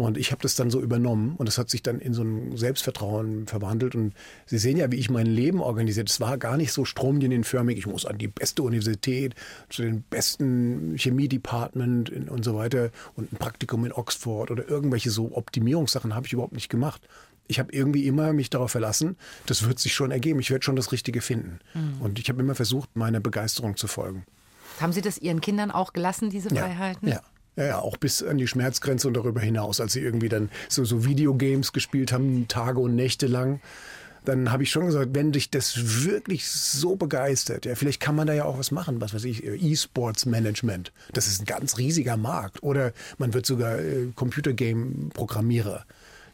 [0.00, 2.56] Und ich habe das dann so übernommen und das hat sich dann in so ein
[2.56, 3.94] Selbstvertrauen verwandelt.
[3.94, 4.14] Und
[4.46, 6.08] Sie sehen ja, wie ich mein Leben organisiert.
[6.08, 7.76] Es war gar nicht so stromlinienförmig.
[7.76, 9.34] Ich muss an die beste Universität,
[9.68, 15.36] zu den besten Chemie-Department und so weiter und ein Praktikum in Oxford oder irgendwelche so
[15.36, 17.06] Optimierungssachen habe ich überhaupt nicht gemacht.
[17.46, 20.40] Ich habe irgendwie immer mich darauf verlassen, das wird sich schon ergeben.
[20.40, 21.58] Ich werde schon das Richtige finden.
[21.74, 22.00] Mhm.
[22.00, 24.24] Und ich habe immer versucht, meiner Begeisterung zu folgen.
[24.80, 27.06] Haben Sie das Ihren Kindern auch gelassen, diese Freiheiten?
[27.06, 27.16] Ja.
[27.16, 27.22] Ja,
[27.66, 31.04] ja, auch bis an die Schmerzgrenze und darüber hinaus, als sie irgendwie dann so, so
[31.04, 33.60] Videogames gespielt haben, Tage und Nächte lang
[34.24, 38.26] dann habe ich schon gesagt, wenn dich das wirklich so begeistert, ja, vielleicht kann man
[38.26, 40.92] da ja auch was machen, was weiß ich, E-Sports Management.
[41.12, 42.62] Das ist ein ganz riesiger Markt.
[42.62, 45.84] Oder man wird sogar äh, Computergame-Programmierer.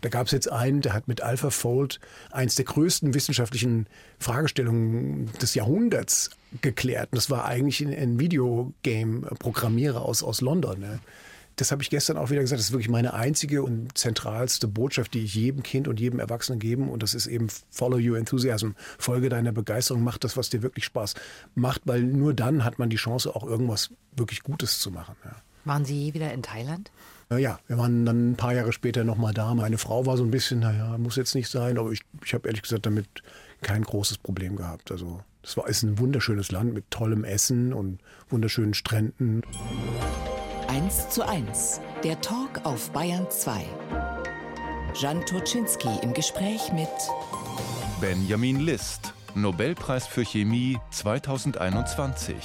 [0.00, 3.86] Da gab es jetzt einen, der hat mit AlphaFold eins der größten wissenschaftlichen
[4.18, 6.30] Fragestellungen des Jahrhunderts
[6.60, 7.08] geklärt.
[7.12, 10.80] Und das war eigentlich ein, ein Videogame-Programmierer aus, aus London.
[10.80, 11.00] Ne?
[11.56, 12.58] Das habe ich gestern auch wieder gesagt.
[12.58, 16.58] Das ist wirklich meine einzige und zentralste Botschaft, die ich jedem Kind und jedem Erwachsenen
[16.58, 16.82] gebe.
[16.82, 18.72] Und das ist eben Follow your enthusiasm.
[18.98, 20.04] Folge deiner Begeisterung.
[20.04, 21.14] Mach das, was dir wirklich Spaß
[21.54, 25.16] macht, weil nur dann hat man die Chance, auch irgendwas wirklich Gutes zu machen.
[25.24, 25.36] Ja.
[25.64, 26.90] Waren Sie je wieder in Thailand?
[27.30, 29.52] Ja, wir waren dann ein paar Jahre später nochmal da.
[29.54, 32.46] Meine Frau war so ein bisschen, naja, muss jetzt nicht sein, aber ich, ich habe
[32.48, 33.08] ehrlich gesagt damit
[33.62, 34.92] kein großes Problem gehabt.
[34.92, 39.42] Also es war ist ein wunderschönes Land mit tollem Essen und wunderschönen Stränden.
[40.68, 43.64] 1 zu 1, der Talk auf Bayern 2.
[44.94, 46.88] Jan Turczynski im Gespräch mit
[48.00, 52.36] Benjamin List, Nobelpreis für Chemie 2021.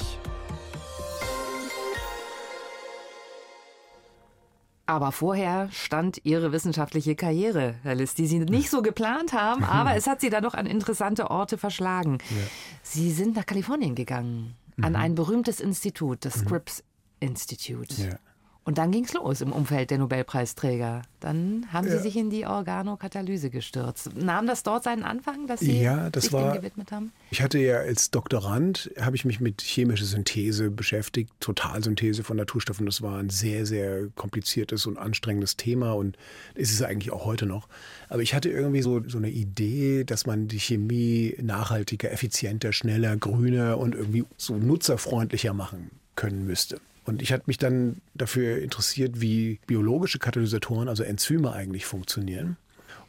[4.86, 9.96] Aber vorher stand Ihre wissenschaftliche Karriere, Herr List, die Sie nicht so geplant haben, aber
[9.96, 12.18] es hat Sie da doch an interessante Orte verschlagen.
[12.30, 12.38] Ja.
[12.82, 14.86] Sie sind nach Kalifornien gegangen, mhm.
[14.86, 16.42] an ein berühmtes Institut, das mhm.
[16.42, 16.84] Scripps
[17.20, 17.94] Institute.
[18.02, 18.16] Ja.
[18.64, 21.02] Und dann ging es los im Umfeld der Nobelpreisträger.
[21.20, 22.00] Dann haben Sie ja.
[22.00, 24.16] sich in die Organokatalyse gestürzt.
[24.16, 27.12] Nahm das dort seinen Anfang, dass Sie ja, das sich war, dem gewidmet haben?
[27.32, 32.86] Ich hatte ja als Doktorand, habe ich mich mit chemischer Synthese beschäftigt, Totalsynthese von Naturstoffen.
[32.86, 36.16] Das war ein sehr, sehr kompliziertes und anstrengendes Thema und
[36.54, 37.68] ist es eigentlich auch heute noch.
[38.10, 43.18] Aber ich hatte irgendwie so, so eine Idee, dass man die Chemie nachhaltiger, effizienter, schneller,
[43.18, 46.80] grüner und irgendwie so nutzerfreundlicher machen können müsste.
[47.06, 52.58] Und ich hatte mich dann dafür interessiert, wie biologische Katalysatoren, also Enzyme eigentlich funktionieren.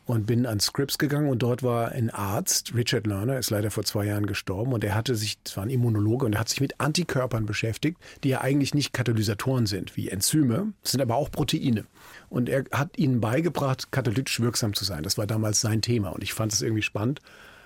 [0.04, 3.84] Und bin an Scripps gegangen und dort war ein Arzt, Richard Lerner, ist leider vor
[3.84, 6.60] zwei Jahren gestorben und er hatte sich, das war ein Immunologe und er hat sich
[6.60, 11.84] mit Antikörpern beschäftigt, die ja eigentlich nicht Katalysatoren sind, wie Enzyme, sind aber auch Proteine.
[12.28, 15.04] Und er hat ihnen beigebracht, katalytisch wirksam zu sein.
[15.04, 17.20] Das war damals sein Thema und ich fand es irgendwie spannend.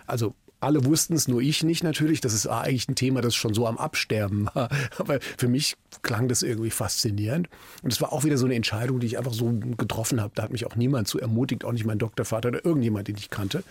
[0.07, 2.21] Also alle wussten es, nur ich nicht natürlich.
[2.21, 4.69] Das ist eigentlich ein Thema, das schon so am Absterben war.
[4.99, 7.49] Aber für mich klang das irgendwie faszinierend.
[7.83, 10.33] Und es war auch wieder so eine Entscheidung, die ich einfach so getroffen habe.
[10.35, 13.31] Da hat mich auch niemand zu ermutigt, auch nicht mein Doktorvater oder irgendjemand, den ich
[13.31, 13.63] kannte.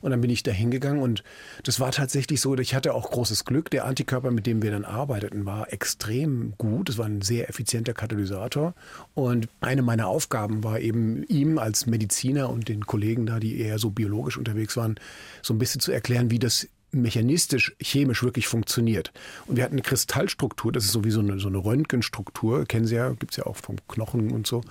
[0.00, 1.24] Und dann bin ich da hingegangen und
[1.62, 3.70] das war tatsächlich so, ich hatte auch großes Glück.
[3.70, 6.88] Der Antikörper, mit dem wir dann arbeiteten, war extrem gut.
[6.88, 8.74] Es war ein sehr effizienter Katalysator.
[9.14, 13.78] Und eine meiner Aufgaben war eben ihm als Mediziner und den Kollegen da, die eher
[13.78, 14.96] so biologisch unterwegs waren,
[15.42, 19.12] so ein bisschen zu erklären, wie das mechanistisch, chemisch wirklich funktioniert.
[19.46, 22.86] Und wir hatten eine Kristallstruktur, das ist so wie so eine, so eine Röntgenstruktur, kennen
[22.86, 24.62] Sie ja, gibt es ja auch vom Knochen und so,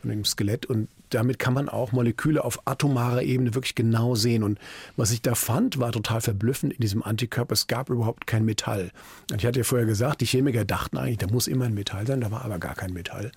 [0.00, 0.66] von dem Skelett.
[0.66, 4.42] Und damit kann man auch Moleküle auf atomarer Ebene wirklich genau sehen.
[4.42, 4.58] Und
[4.96, 7.52] was ich da fand, war total verblüffend in diesem Antikörper.
[7.52, 8.92] Es gab überhaupt kein Metall.
[9.30, 12.06] Und ich hatte ja vorher gesagt, die Chemiker dachten eigentlich, da muss immer ein Metall
[12.06, 13.32] sein, da war aber gar kein Metall.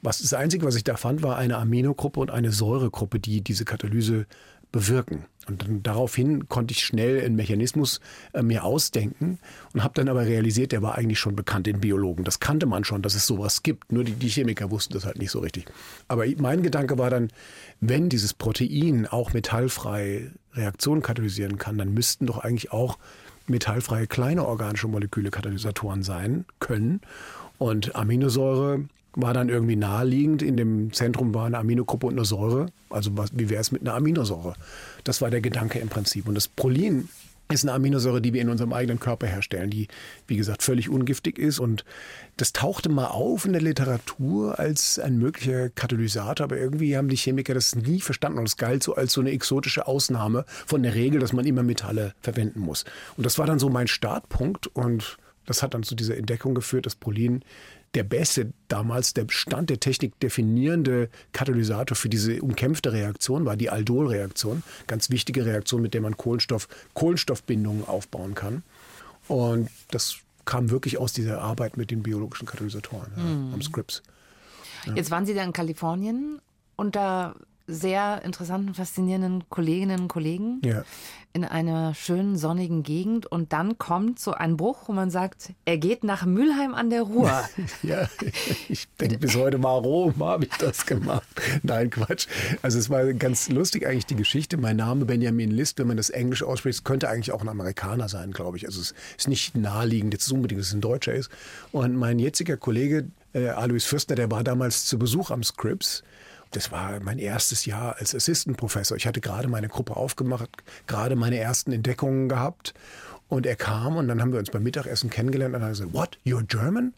[0.00, 3.64] Was, das Einzige, was ich da fand, war eine Aminogruppe und eine Säuregruppe, die diese
[3.64, 4.26] Katalyse
[4.72, 5.24] bewirken.
[5.48, 8.00] Und daraufhin konnte ich schnell einen Mechanismus
[8.34, 9.38] äh, mir ausdenken
[9.72, 12.24] und habe dann aber realisiert, der war eigentlich schon bekannt in Biologen.
[12.24, 13.90] Das kannte man schon, dass es sowas gibt.
[13.90, 15.66] Nur die, die Chemiker wussten das halt nicht so richtig.
[16.06, 17.30] Aber mein Gedanke war dann,
[17.80, 22.98] wenn dieses Protein auch metallfrei Reaktionen katalysieren kann, dann müssten doch eigentlich auch
[23.46, 27.00] metallfreie kleine organische Moleküle Katalysatoren sein können.
[27.56, 30.42] Und Aminosäure war dann irgendwie naheliegend.
[30.42, 32.66] In dem Zentrum war eine Aminogruppe und eine Säure.
[32.90, 34.54] Also was, wie wäre es mit einer Aminosäure?
[35.04, 36.28] Das war der Gedanke im Prinzip.
[36.28, 37.08] Und das Prolin
[37.50, 39.88] ist eine Aminosäure, die wir in unserem eigenen Körper herstellen, die,
[40.26, 41.58] wie gesagt, völlig ungiftig ist.
[41.58, 41.84] Und
[42.36, 47.16] das tauchte mal auf in der Literatur als ein möglicher Katalysator, aber irgendwie haben die
[47.16, 48.38] Chemiker das nie verstanden.
[48.38, 51.62] Und es galt so als so eine exotische Ausnahme von der Regel, dass man immer
[51.62, 52.84] Metalle verwenden muss.
[53.16, 55.16] Und das war dann so mein Startpunkt und
[55.46, 57.42] das hat dann zu dieser Entdeckung geführt, dass Prolin
[57.94, 63.70] der beste damals, der Stand der Technik definierende Katalysator für diese umkämpfte Reaktion war die
[63.70, 64.62] Aldol-Reaktion.
[64.86, 68.62] Ganz wichtige Reaktion, mit der man Kohlenstoff, Kohlenstoffbindungen aufbauen kann.
[69.26, 73.54] Und das kam wirklich aus dieser Arbeit mit den biologischen Katalysatoren ja, mhm.
[73.54, 74.02] am Scripps.
[74.86, 74.94] Ja.
[74.94, 76.40] Jetzt waren Sie da in Kalifornien
[76.76, 77.34] und da
[77.70, 80.84] sehr interessanten, faszinierenden Kolleginnen und Kollegen Ja.
[81.34, 83.26] in einer schönen, sonnigen Gegend.
[83.26, 87.02] Und dann kommt so ein Bruch, wo man sagt, er geht nach Mülheim an der
[87.02, 87.30] Ruhr.
[87.82, 88.08] Ja,
[88.70, 91.28] ich denke bis heute, warum habe ich das gemacht?
[91.62, 92.26] Nein, Quatsch.
[92.62, 94.56] Also es war ganz lustig eigentlich die Geschichte.
[94.56, 98.32] Mein Name Benjamin List, wenn man das Englisch ausspricht, könnte eigentlich auch ein Amerikaner sein,
[98.32, 98.64] glaube ich.
[98.66, 101.30] Also es ist nicht naheliegend, jetzt unbedingt, dass es ein Deutscher ist.
[101.70, 106.02] Und mein jetziger Kollege, äh, Alois Fürstner, der war damals zu Besuch am Scripps.
[106.52, 108.96] Das war mein erstes Jahr als Assistant Professor.
[108.96, 110.50] Ich hatte gerade meine Gruppe aufgemacht,
[110.86, 112.74] gerade meine ersten Entdeckungen gehabt.
[113.28, 115.92] Und er kam und dann haben wir uns beim Mittagessen kennengelernt und er hat gesagt,
[115.92, 116.94] what, you're German?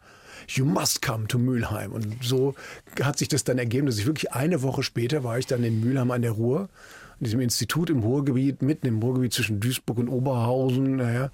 [0.47, 1.91] You must come to Mülheim.
[1.91, 2.55] Und so
[3.01, 5.81] hat sich das dann ergeben, dass ich wirklich eine Woche später war ich dann in
[5.81, 6.69] Mülheim an der Ruhr,
[7.19, 10.95] in diesem Institut im Ruhrgebiet, mitten im Ruhrgebiet zwischen Duisburg und Oberhausen.
[10.95, 11.31] Naja.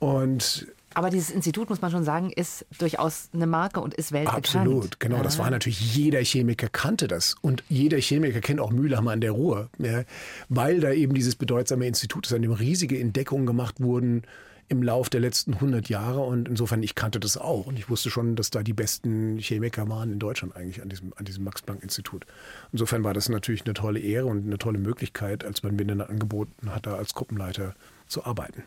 [0.00, 4.46] Und Aber dieses Institut, muss man schon sagen, ist durchaus eine Marke und ist weltbekannt.
[4.46, 5.22] Absolut, genau.
[5.22, 5.44] Das Ah.
[5.44, 7.34] war natürlich, jeder Chemiker kannte das.
[7.40, 9.70] Und jeder Chemiker kennt auch Mülheim an der Ruhr.
[9.78, 10.04] Ja,
[10.48, 14.22] weil da eben dieses bedeutsame Institut ist, an dem riesige Entdeckungen gemacht wurden
[14.68, 16.20] im Lauf der letzten 100 Jahre.
[16.20, 17.66] Und insofern, ich kannte das auch.
[17.66, 21.12] Und ich wusste schon, dass da die besten Chemiker waren in Deutschland eigentlich an diesem,
[21.16, 22.24] an diesem Max-Planck-Institut.
[22.72, 26.00] Insofern war das natürlich eine tolle Ehre und eine tolle Möglichkeit, als man mir dann
[26.00, 27.74] angeboten hat, da als Gruppenleiter
[28.06, 28.62] zu arbeiten.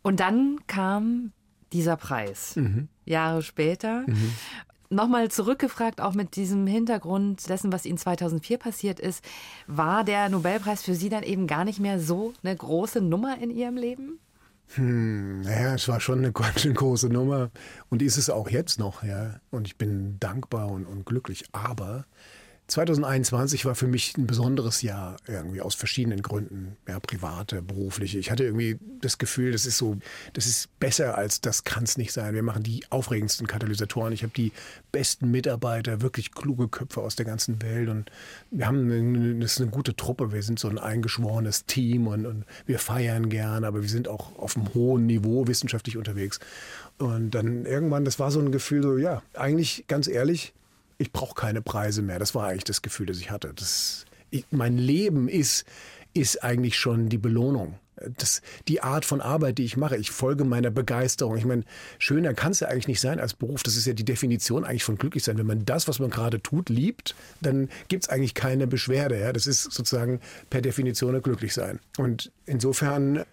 [0.00, 1.32] Und dann kam
[1.72, 2.56] dieser Preis.
[2.56, 2.88] Mhm.
[3.04, 4.04] Jahre später.
[4.90, 9.24] Nochmal zurückgefragt, auch mit diesem Hintergrund dessen, was Ihnen 2004 passiert ist,
[9.66, 13.50] war der Nobelpreis für Sie dann eben gar nicht mehr so eine große Nummer in
[13.50, 14.18] Ihrem Leben?
[14.76, 17.50] Naja, es war schon eine ganz schön große Nummer
[17.88, 19.40] und ist es auch jetzt noch, ja.
[19.50, 21.44] Und ich bin dankbar und, und glücklich.
[21.52, 22.04] Aber
[22.72, 28.18] 2021 war für mich ein besonderes Jahr irgendwie aus verschiedenen Gründen, ja, private, berufliche.
[28.18, 29.98] Ich hatte irgendwie das Gefühl, das ist so,
[30.32, 32.34] das ist besser als das kann es nicht sein.
[32.34, 34.14] Wir machen die aufregendsten Katalysatoren.
[34.14, 34.52] Ich habe die
[34.90, 38.10] besten Mitarbeiter, wirklich kluge Köpfe aus der ganzen Welt und
[38.50, 40.32] wir haben eine, das ist eine gute Truppe.
[40.32, 44.38] Wir sind so ein eingeschworenes Team und, und wir feiern gern, aber wir sind auch
[44.38, 46.40] auf einem hohen Niveau wissenschaftlich unterwegs.
[46.98, 50.54] Und dann irgendwann, das war so ein Gefühl, so ja, eigentlich ganz ehrlich,
[50.98, 52.18] ich brauche keine Preise mehr.
[52.18, 53.52] Das war eigentlich das Gefühl, das ich hatte.
[53.54, 55.64] Das, ich, mein Leben ist,
[56.14, 57.78] ist eigentlich schon die Belohnung.
[58.16, 61.36] Das, die Art von Arbeit, die ich mache, ich folge meiner Begeisterung.
[61.36, 61.62] Ich meine,
[61.98, 63.62] schöner kann es ja eigentlich nicht sein als Beruf.
[63.62, 65.38] Das ist ja die Definition eigentlich von glücklich sein.
[65.38, 69.20] Wenn man das, was man gerade tut, liebt, dann gibt es eigentlich keine Beschwerde.
[69.20, 69.32] Ja?
[69.32, 71.78] Das ist sozusagen per Definition glücklich sein.
[71.98, 73.24] Und insofern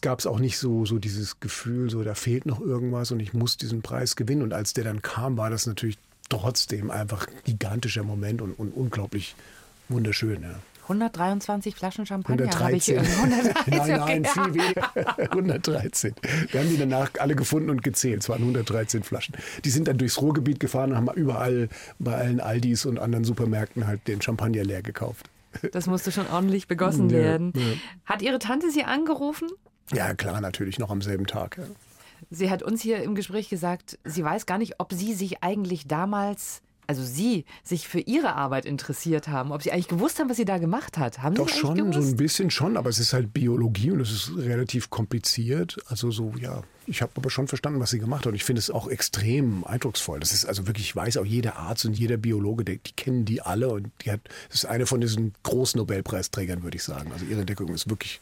[0.00, 3.32] gab es auch nicht so, so dieses Gefühl, so da fehlt noch irgendwas und ich
[3.32, 4.42] muss diesen Preis gewinnen.
[4.42, 9.34] Und als der dann kam, war das natürlich trotzdem einfach gigantischer Moment und, und unglaublich
[9.88, 10.42] wunderschön.
[10.42, 10.56] Ja.
[10.86, 12.94] 123 Flaschen Champagner habe ich 113.
[12.96, 13.56] irgendwo.
[13.76, 14.30] nein, nein, okay.
[14.32, 15.18] viel weniger.
[15.32, 16.14] 113.
[16.50, 18.22] Wir haben die danach alle gefunden und gezählt.
[18.22, 19.34] Es waren 113 Flaschen.
[19.64, 23.86] Die sind dann durchs Ruhrgebiet gefahren und haben überall bei allen Aldis und anderen Supermärkten
[23.86, 25.28] halt den Champagner leer gekauft.
[25.72, 27.52] Das musste schon ordentlich begossen Ja, werden.
[27.56, 27.62] ja.
[28.04, 29.48] Hat Ihre Tante Sie angerufen?
[29.92, 31.58] Ja, klar, natürlich, noch am selben Tag.
[31.58, 31.64] Ja.
[32.30, 35.86] Sie hat uns hier im Gespräch gesagt, sie weiß gar nicht, ob Sie sich eigentlich
[35.86, 40.36] damals, also Sie, sich für Ihre Arbeit interessiert haben, ob Sie eigentlich gewusst haben, was
[40.36, 41.22] sie da gemacht hat.
[41.22, 42.08] Haben Doch Sie schon, so gewusst?
[42.08, 45.76] ein bisschen schon, aber es ist halt Biologie und es ist relativ kompliziert.
[45.86, 48.58] Also so, ja, ich habe aber schon verstanden, was sie gemacht hat und ich finde
[48.60, 50.18] es auch extrem eindrucksvoll.
[50.20, 53.24] Das ist also wirklich, ich weiß auch jeder Arzt und jeder Biologe, die, die kennen
[53.24, 57.12] die alle und die hat, das ist eine von diesen großen Nobelpreisträgern, würde ich sagen.
[57.12, 58.20] Also ihre Entdeckung ist wirklich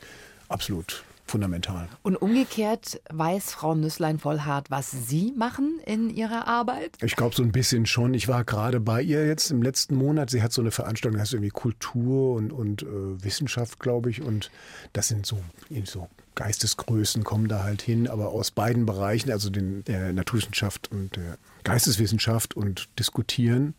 [0.48, 1.88] absolut fundamental.
[2.02, 6.96] Und umgekehrt weiß Frau Nüsslein-Vollhardt, was Sie machen in Ihrer Arbeit?
[7.02, 8.14] Ich glaube so ein bisschen schon.
[8.14, 10.30] Ich war gerade bei ihr jetzt im letzten Monat.
[10.30, 14.22] Sie hat so eine Veranstaltung, die heißt irgendwie Kultur und, und äh, Wissenschaft, glaube ich.
[14.22, 14.50] Und
[14.92, 15.38] das sind so,
[15.84, 21.16] so Geistesgrößen kommen da halt hin, aber aus beiden Bereichen, also den, der Naturwissenschaft und
[21.16, 23.74] der Geisteswissenschaft und diskutieren.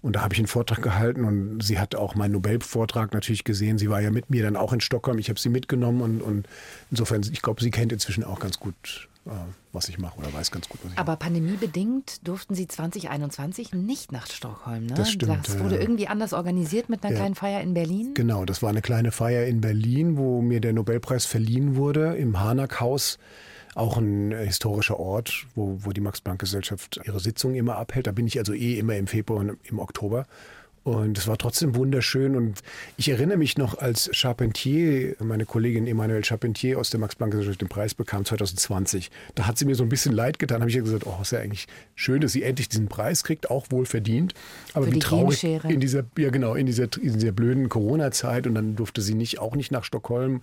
[0.00, 3.78] Und da habe ich einen Vortrag gehalten und sie hat auch meinen Nobelvortrag natürlich gesehen.
[3.78, 5.18] Sie war ja mit mir dann auch in Stockholm.
[5.18, 6.46] Ich habe sie mitgenommen und, und
[6.90, 9.30] insofern, ich glaube, sie kennt inzwischen auch ganz gut, äh,
[9.72, 11.00] was ich mache oder weiß ganz gut, was ich mache.
[11.00, 14.94] Aber pandemiebedingt durften Sie 2021 nicht nach Stockholm, ne?
[14.94, 15.80] Das stimmt, Das wurde ja.
[15.80, 17.18] irgendwie anders organisiert mit einer Ja.
[17.18, 18.14] kleinen Feier in Berlin.
[18.14, 22.38] Genau, das war eine kleine Feier in Berlin, wo mir der Nobelpreis verliehen wurde, im
[22.38, 23.18] Harnack-Haus.
[23.78, 28.08] Auch ein äh, historischer Ort, wo, wo die Max-Planck-Gesellschaft ihre Sitzungen immer abhält.
[28.08, 30.26] Da bin ich also eh immer im Februar und im Oktober.
[30.82, 32.34] Und es war trotzdem wunderschön.
[32.34, 32.58] Und
[32.96, 37.94] ich erinnere mich noch, als Charpentier, meine Kollegin Emmanuelle Charpentier aus der Max-Planck-Gesellschaft den Preis
[37.94, 39.12] bekam, 2020.
[39.36, 40.56] Da hat sie mir so ein bisschen leid getan.
[40.56, 43.22] Da habe ich ja gesagt, oh, ist ja eigentlich schön, dass sie endlich diesen Preis
[43.22, 44.34] kriegt, auch wohl verdient.
[44.74, 45.72] Aber Für wie traurig Genschere.
[45.72, 48.48] in dieser, ja genau, in dieser, in dieser blöden Corona-Zeit.
[48.48, 50.42] Und dann durfte sie nicht, auch nicht nach Stockholm.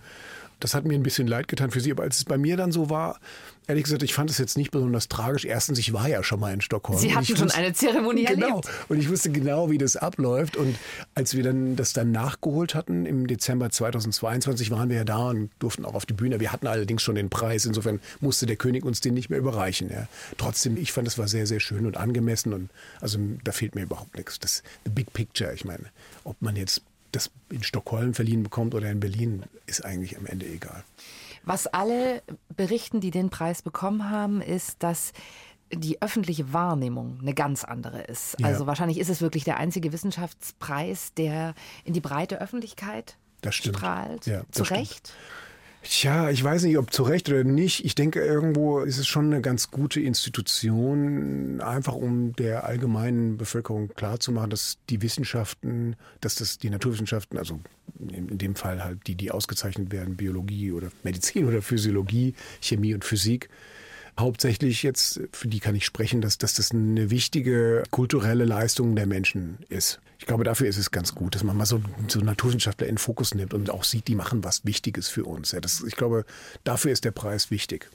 [0.60, 1.90] Das hat mir ein bisschen leid getan für sie.
[1.90, 3.20] Aber als es bei mir dann so war,
[3.66, 5.44] ehrlich gesagt, ich fand es jetzt nicht besonders tragisch.
[5.44, 6.98] Erstens, ich war ja schon mal in Stockholm.
[6.98, 8.68] Sie hatten schon eine Zeremonie genau, erlebt.
[8.88, 10.56] Und ich wusste genau, wie das abläuft.
[10.56, 10.76] Und
[11.14, 15.50] als wir dann das dann nachgeholt hatten, im Dezember 2022 waren wir ja da und
[15.58, 16.40] durften auch auf die Bühne.
[16.40, 17.64] Wir hatten allerdings schon den Preis.
[17.64, 19.90] Insofern musste der König uns den nicht mehr überreichen.
[19.90, 20.08] Ja.
[20.38, 22.52] Trotzdem, ich fand, es war sehr, sehr schön und angemessen.
[22.52, 24.38] Und also da fehlt mir überhaupt nichts.
[24.38, 25.86] Das the big picture, ich meine,
[26.24, 26.82] ob man jetzt
[27.16, 30.84] das in Stockholm verliehen bekommt oder in Berlin, ist eigentlich am Ende egal.
[31.44, 32.22] Was alle
[32.56, 35.12] berichten, die den Preis bekommen haben, ist, dass
[35.72, 38.36] die öffentliche Wahrnehmung eine ganz andere ist.
[38.38, 38.46] Ja.
[38.46, 43.76] Also wahrscheinlich ist es wirklich der einzige Wissenschaftspreis, der in die breite Öffentlichkeit Das stimmt.
[43.76, 44.26] strahlt.
[44.26, 45.12] Ja, Zu stimmt.
[45.88, 47.84] Tja, ich weiß nicht, ob zu Recht oder nicht.
[47.84, 53.88] Ich denke, irgendwo ist es schon eine ganz gute Institution, einfach um der allgemeinen Bevölkerung
[53.94, 57.60] klarzumachen, dass die Wissenschaften, dass das die Naturwissenschaften, also
[58.00, 63.04] in dem Fall halt die, die ausgezeichnet werden, Biologie oder Medizin oder Physiologie, Chemie und
[63.04, 63.48] Physik,
[64.18, 69.06] hauptsächlich jetzt, für die kann ich sprechen, dass, dass das eine wichtige kulturelle Leistung der
[69.06, 70.00] Menschen ist.
[70.18, 73.34] Ich glaube, dafür ist es ganz gut, dass man mal so, so Naturwissenschaftler in Fokus
[73.34, 75.52] nimmt und auch sieht, die machen was Wichtiges für uns.
[75.52, 76.24] Ja, das, ich glaube,
[76.64, 77.90] dafür ist der Preis wichtig.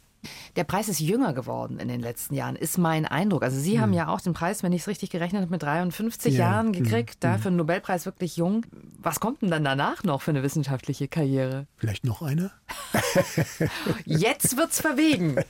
[0.56, 3.44] Der Preis ist jünger geworden in den letzten Jahren, ist mein Eindruck.
[3.44, 6.34] Also Sie haben ja auch den Preis, wenn ich es richtig gerechnet habe, mit 53
[6.34, 6.40] Hm.
[6.40, 8.66] Ja, Jahren gekriegt, da für den Nobelpreis wirklich jung.
[9.00, 11.68] Was kommt denn dann danach noch für eine wissenschaftliche Karriere?
[11.78, 12.52] Vielleicht noch einer?
[14.06, 15.36] Jetzt wird's verwegen.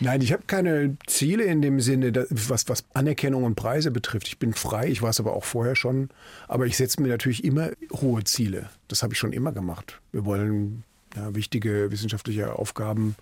[0.00, 4.28] Nein, ich habe keine Ziele in dem Sinne, was, was Anerkennung und Preise betrifft.
[4.28, 6.08] Ich bin frei, ich war es aber auch vorher schon.
[6.48, 8.70] Aber ich setze mir natürlich immer hohe Ziele.
[8.88, 10.00] Das habe ich schon immer gemacht.
[10.12, 10.84] Wir wollen
[11.16, 13.16] ja, wichtige wissenschaftliche Aufgaben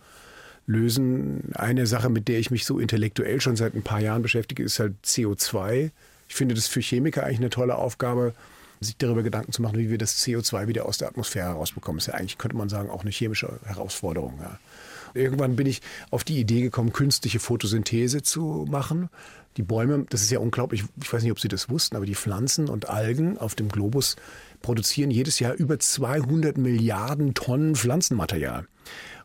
[0.66, 1.52] lösen.
[1.54, 4.78] Eine Sache, mit der ich mich so intellektuell schon seit ein paar Jahren beschäftige, ist
[4.78, 5.90] halt CO2.
[6.28, 8.34] Ich finde das für Chemiker eigentlich eine tolle Aufgabe,
[8.80, 11.98] sich darüber Gedanken zu machen, wie wir das CO2 wieder aus der Atmosphäre herausbekommen.
[11.98, 14.38] Das ist ja eigentlich, könnte man sagen, auch eine chemische Herausforderung.
[14.40, 14.58] Ja.
[15.14, 19.08] Irgendwann bin ich auf die Idee gekommen, künstliche Photosynthese zu machen.
[19.58, 22.14] Die Bäume, das ist ja unglaublich, ich weiß nicht, ob Sie das wussten, aber die
[22.14, 24.14] Pflanzen und Algen auf dem Globus
[24.62, 28.68] produzieren jedes Jahr über 200 Milliarden Tonnen Pflanzenmaterial.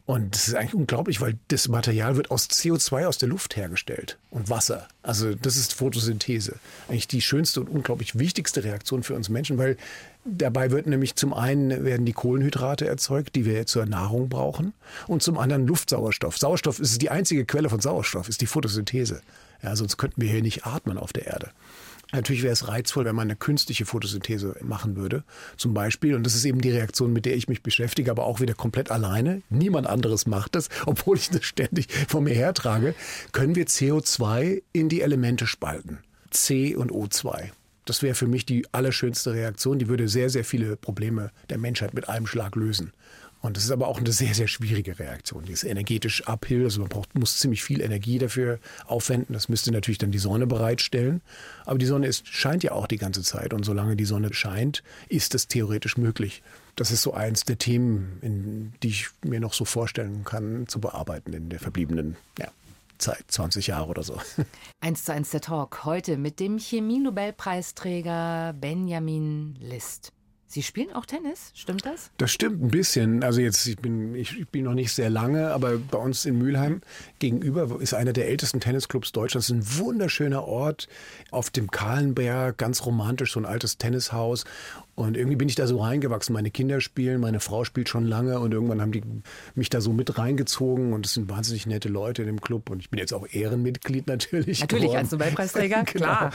[0.05, 4.17] Und das ist eigentlich unglaublich, weil das Material wird aus CO2 aus der Luft hergestellt
[4.31, 4.87] und Wasser.
[5.03, 6.55] Also das ist Photosynthese.
[6.89, 9.77] Eigentlich die schönste und unglaublich wichtigste Reaktion für uns Menschen, weil
[10.25, 14.73] dabei wird nämlich zum einen werden die Kohlenhydrate erzeugt, die wir zur Nahrung brauchen,
[15.07, 16.37] und zum anderen Luftsauerstoff.
[16.37, 19.21] Sauerstoff ist die einzige Quelle von Sauerstoff, ist die Photosynthese.
[19.63, 21.51] Ja, sonst könnten wir hier nicht atmen auf der Erde.
[22.11, 25.23] Natürlich wäre es reizvoll, wenn man eine künstliche Photosynthese machen würde.
[25.57, 28.39] Zum Beispiel, und das ist eben die Reaktion, mit der ich mich beschäftige, aber auch
[28.39, 29.41] wieder komplett alleine.
[29.49, 32.93] Niemand anderes macht das, obwohl ich das ständig vor mir hertrage.
[33.31, 35.99] Können wir CO2 in die Elemente spalten?
[36.29, 37.49] C und O2.
[37.85, 39.79] Das wäre für mich die allerschönste Reaktion.
[39.79, 42.93] Die würde sehr, sehr viele Probleme der Menschheit mit einem Schlag lösen.
[43.43, 45.43] Und das ist aber auch eine sehr, sehr schwierige Reaktion.
[45.43, 49.33] Die ist energetisch uphill, also man braucht, muss ziemlich viel Energie dafür aufwenden.
[49.33, 51.21] Das müsste natürlich dann die Sonne bereitstellen.
[51.65, 53.53] Aber die Sonne ist, scheint ja auch die ganze Zeit.
[53.53, 56.41] Und solange die Sonne scheint, ist es theoretisch möglich.
[56.77, 60.79] Das ist so eins der Themen, in, die ich mir noch so vorstellen kann, zu
[60.79, 62.47] bearbeiten in der verbliebenen ja,
[62.97, 64.21] Zeit, 20 Jahre oder so.
[64.79, 70.13] Eins zu eins der Talk heute mit dem Chemie-Nobelpreisträger Benjamin List.
[70.53, 72.11] Sie spielen auch Tennis, stimmt das?
[72.19, 73.23] Das stimmt ein bisschen.
[73.23, 76.81] Also jetzt, ich bin, ich bin noch nicht sehr lange, aber bei uns in Mülheim
[77.17, 79.49] gegenüber ist einer der ältesten Tennisclubs Deutschlands.
[79.49, 80.89] Ein wunderschöner Ort
[81.31, 84.45] auf dem Kahlenberg, ganz romantisch, so ein altes Tennishaus.
[84.95, 86.33] Und irgendwie bin ich da so reingewachsen.
[86.33, 89.01] Meine Kinder spielen, meine Frau spielt schon lange und irgendwann haben die
[89.55, 92.79] mich da so mit reingezogen und es sind wahnsinnig nette Leute in dem Club und
[92.79, 94.59] ich bin jetzt auch Ehrenmitglied natürlich.
[94.61, 94.97] Natürlich, geworden.
[94.99, 96.31] als Nobelpreisträger, klar.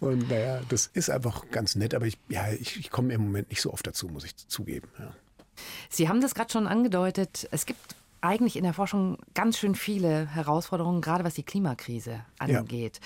[0.00, 3.50] Und naja, das ist einfach ganz nett, aber ich, ja, ich, ich komme im Moment
[3.50, 4.88] nicht so oft dazu, muss ich zugeben.
[4.98, 5.12] Ja.
[5.90, 7.46] Sie haben das gerade schon angedeutet.
[7.50, 7.80] Es gibt
[8.22, 12.58] eigentlich in der Forschung ganz schön viele Herausforderungen, gerade was die Klimakrise Ja.
[12.60, 13.00] angeht.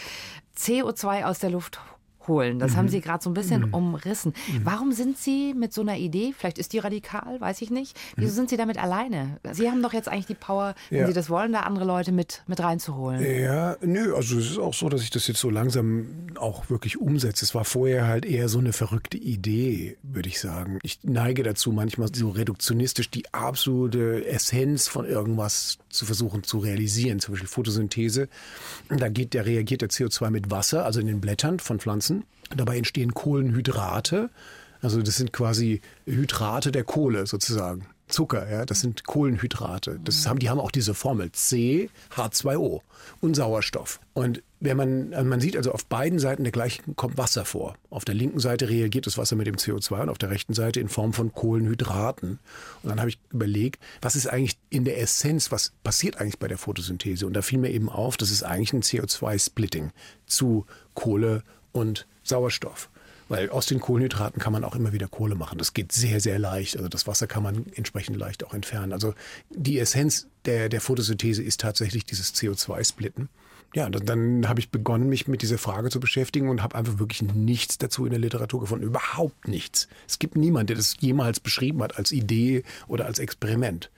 [0.57, 1.81] CO2 aus der Luft
[2.29, 2.77] holen, das Mhm.
[2.77, 4.33] haben Sie gerade so ein bisschen umrissen.
[4.62, 8.33] Warum sind Sie mit so einer Idee, vielleicht ist die radikal, weiß ich nicht, wieso
[8.35, 9.38] sind Sie damit alleine?
[9.53, 11.01] Sie haben doch jetzt eigentlich die Power, wenn Mhm.
[11.03, 11.07] Ja.
[11.09, 13.25] Sie das wollen, da andere Leute mit, mit reinzuholen.
[13.41, 16.07] Ja, nö, also es ist auch so, dass ich das jetzt so langsam
[16.38, 17.45] auch wirklich umsetze.
[17.45, 20.79] Es war vorher halt eher so eine verrückte Idee, würde ich sagen.
[20.83, 27.21] Ich neige dazu, manchmal so reduktionistisch die absolute Essenz von irgendwas zu versuchen zu realisieren,
[27.21, 28.29] zum Beispiel Photosynthese.
[28.88, 32.17] Da geht, da reagiert der CO2 mit Wasser, also in den Blättern von Pflanzen.
[32.56, 34.30] Dabei entstehen Kohlenhydrate.
[34.80, 37.87] Also das sind quasi Hydrate der Kohle sozusagen.
[38.09, 40.01] Zucker, ja, das sind Kohlenhydrate.
[40.03, 42.80] Das haben, die haben auch diese Formel C, H2O
[43.20, 44.01] und Sauerstoff.
[44.14, 47.76] Und wenn man, äh, man sieht also auf beiden Seiten der gleichen kommt Wasser vor.
[47.90, 50.80] Auf der linken Seite reagiert das Wasser mit dem CO2 und auf der rechten Seite
[50.80, 52.38] in Form von Kohlenhydraten.
[52.82, 56.49] Und dann habe ich überlegt, was ist eigentlich in der Essenz, was passiert eigentlich bei
[56.49, 57.26] der Photosynthese?
[57.26, 59.90] Und da fiel mir eben auf, das ist eigentlich ein CO2-Splitting
[60.26, 61.42] zu Kohle
[61.73, 62.91] und Sauerstoff.
[63.29, 65.59] Weil aus den Kohlenhydraten kann man auch immer wieder Kohle machen.
[65.59, 66.77] Das geht sehr, sehr leicht.
[66.77, 68.93] Also das Wasser kann man entsprechend leicht auch entfernen.
[68.93, 69.14] Also
[69.51, 73.29] die Essenz der, der Photosynthese ist tatsächlich dieses CO2-Splitten.
[73.75, 76.99] Ja, dann, dann habe ich begonnen, mich mit dieser Frage zu beschäftigen und habe einfach
[76.99, 78.87] wirklich nichts dazu in der Literatur gefunden.
[78.87, 79.89] Überhaupt nichts.
[80.09, 83.91] Es gibt niemanden, der das jemals beschrieben hat als Idee oder als Experiment.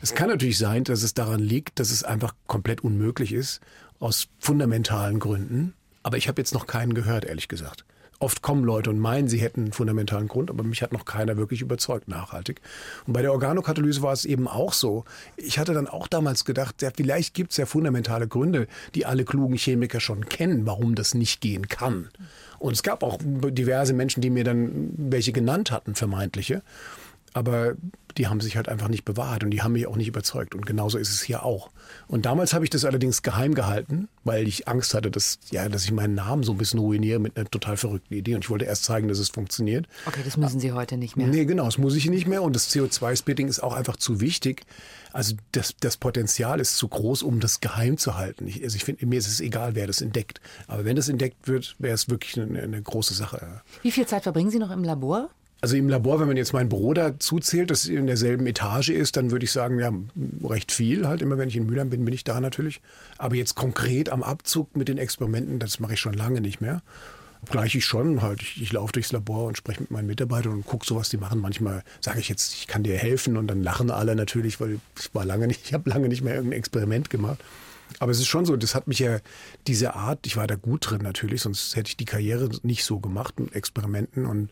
[0.00, 3.60] Es kann natürlich sein, dass es daran liegt, dass es einfach komplett unmöglich ist,
[3.98, 5.74] aus fundamentalen Gründen.
[6.06, 7.84] Aber ich habe jetzt noch keinen gehört, ehrlich gesagt.
[8.20, 11.36] Oft kommen Leute und meinen, sie hätten einen fundamentalen Grund, aber mich hat noch keiner
[11.36, 12.60] wirklich überzeugt nachhaltig.
[13.08, 15.04] Und bei der Organokatalyse war es eben auch so.
[15.36, 19.24] Ich hatte dann auch damals gedacht, ja, vielleicht gibt es ja fundamentale Gründe, die alle
[19.24, 22.08] klugen Chemiker schon kennen, warum das nicht gehen kann.
[22.60, 26.62] Und es gab auch diverse Menschen, die mir dann welche genannt hatten, vermeintliche.
[27.32, 27.74] Aber
[28.18, 30.54] die haben sich halt einfach nicht bewahrt und die haben mich auch nicht überzeugt.
[30.54, 31.70] Und genauso ist es hier auch.
[32.08, 35.84] Und damals habe ich das allerdings geheim gehalten, weil ich Angst hatte, dass, ja, dass
[35.84, 38.34] ich meinen Namen so ein bisschen ruiniere mit einer total verrückten Idee.
[38.34, 39.86] Und ich wollte erst zeigen, dass es funktioniert.
[40.06, 41.26] Okay, das müssen Sie heute nicht mehr.
[41.26, 42.42] Nee, genau, das muss ich nicht mehr.
[42.42, 44.64] Und das CO2-Splitting ist auch einfach zu wichtig.
[45.12, 48.46] Also das, das Potenzial ist zu groß, um das geheim zu halten.
[48.46, 50.40] Ich, also ich finde, mir ist es egal, wer das entdeckt.
[50.66, 53.62] Aber wenn das entdeckt wird, wäre es wirklich eine, eine große Sache.
[53.82, 55.30] Wie viel Zeit verbringen Sie noch im Labor?
[55.62, 59.16] Also im Labor, wenn man jetzt mein Büro dazu zählt, das in derselben Etage ist,
[59.16, 59.90] dann würde ich sagen, ja,
[60.44, 61.08] recht viel.
[61.08, 62.82] Halt immer, wenn ich in Mülheim bin, bin ich da natürlich.
[63.16, 66.82] Aber jetzt konkret am Abzug mit den Experimenten, das mache ich schon lange nicht mehr.
[67.50, 68.42] Gleich ich schon halt.
[68.42, 71.16] Ich, ich laufe durchs Labor und spreche mit meinen Mitarbeitern und gucke so, was die
[71.16, 71.40] machen.
[71.40, 75.14] Manchmal sage ich jetzt, ich kann dir helfen und dann lachen alle natürlich, weil ich
[75.14, 77.38] war lange nicht, ich habe lange nicht mehr irgendein Experiment gemacht.
[77.98, 79.18] Aber es ist schon so, das hat mich ja
[79.66, 82.98] diese Art, ich war da gut drin natürlich, sonst hätte ich die Karriere nicht so
[82.98, 84.50] gemacht mit Experimenten und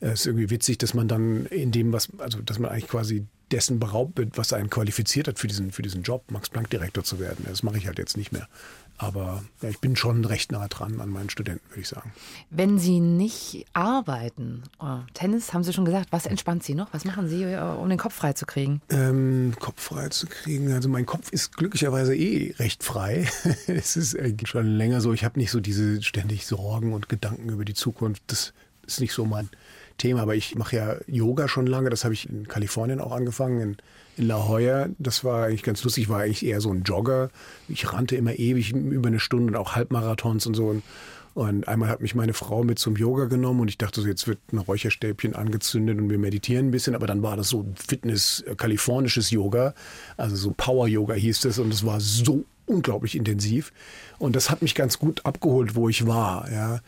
[0.00, 3.26] es ist irgendwie witzig, dass man dann in dem, was, also dass man eigentlich quasi
[3.50, 7.44] dessen beraubt wird, was einen qualifiziert hat für diesen, für diesen Job, Max-Planck-Direktor zu werden.
[7.48, 8.48] Das mache ich halt jetzt nicht mehr.
[8.96, 12.12] Aber ja, ich bin schon recht nah dran an meinen Studenten, würde ich sagen.
[12.50, 16.92] Wenn Sie nicht arbeiten, oh, Tennis haben Sie schon gesagt, was entspannt Sie noch?
[16.92, 18.82] Was machen Sie, äh, um den Kopf frei zu kriegen?
[18.90, 20.70] Ähm, Kopf frei zu kriegen.
[20.72, 23.26] Also mein Kopf ist glücklicherweise eh recht frei.
[23.66, 25.14] es ist eigentlich schon länger so.
[25.14, 28.22] Ich habe nicht so diese ständig Sorgen und Gedanken über die Zukunft.
[28.26, 28.52] Das
[28.86, 29.48] ist nicht so mein
[30.00, 31.90] Thema, aber ich mache ja Yoga schon lange.
[31.90, 33.76] Das habe ich in Kalifornien auch angefangen, in,
[34.16, 34.88] in La Jolla.
[34.98, 36.04] Das war eigentlich ganz lustig.
[36.04, 37.30] Ich war eigentlich eher so ein Jogger.
[37.68, 40.68] Ich rannte immer ewig über eine Stunde und auch Halbmarathons und so.
[40.68, 40.82] Und,
[41.34, 44.26] und einmal hat mich meine Frau mit zum Yoga genommen und ich dachte so, jetzt
[44.26, 46.94] wird ein Räucherstäbchen angezündet und wir meditieren ein bisschen.
[46.94, 49.74] Aber dann war das so Fitness, äh, kalifornisches Yoga,
[50.16, 53.72] also so Power Yoga hieß es und es war so unglaublich intensiv.
[54.18, 56.50] Und das hat mich ganz gut abgeholt, wo ich war.
[56.50, 56.80] Ja.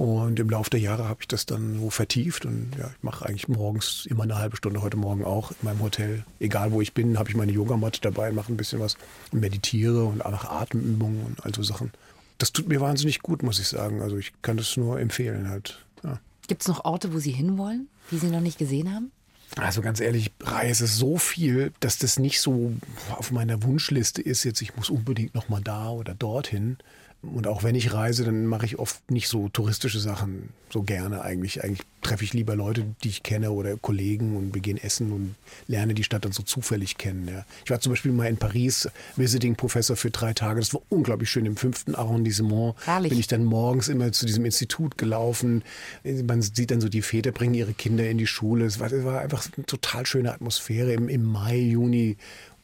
[0.00, 3.26] Und im Laufe der Jahre habe ich das dann so vertieft und ja, ich mache
[3.26, 6.24] eigentlich morgens immer eine halbe Stunde, heute Morgen auch in meinem Hotel.
[6.38, 8.96] Egal wo ich bin, habe ich meine Yogamatte dabei, mache ein bisschen was,
[9.30, 11.92] meditiere und auch Atemübungen und all so Sachen.
[12.38, 14.00] Das tut mir wahnsinnig gut, muss ich sagen.
[14.00, 15.84] Also ich kann das nur empfehlen halt.
[16.02, 16.18] Ja.
[16.48, 19.12] Gibt es noch Orte, wo Sie hinwollen, die Sie noch nicht gesehen haben?
[19.56, 22.72] Also ganz ehrlich, ich reise so viel, dass das nicht so
[23.18, 24.44] auf meiner Wunschliste ist.
[24.44, 26.78] Jetzt, ich muss unbedingt noch mal da oder dorthin.
[27.22, 31.22] Und auch wenn ich reise, dann mache ich oft nicht so touristische Sachen so gerne
[31.22, 31.62] eigentlich.
[31.62, 35.34] Eigentlich treffe ich lieber Leute, die ich kenne oder Kollegen und wir gehen essen und
[35.66, 37.28] lerne die Stadt dann so zufällig kennen.
[37.28, 37.44] Ja.
[37.64, 40.60] Ich war zum Beispiel mal in Paris, Visiting Professor für drei Tage.
[40.60, 41.44] Das war unglaublich schön.
[41.44, 43.10] Im fünften Arrondissement Herrlich.
[43.10, 45.62] bin ich dann morgens immer zu diesem Institut gelaufen.
[46.04, 48.64] Man sieht dann so, die Väter bringen ihre Kinder in die Schule.
[48.64, 52.16] Es war, es war einfach eine total schöne Atmosphäre im, im Mai, Juni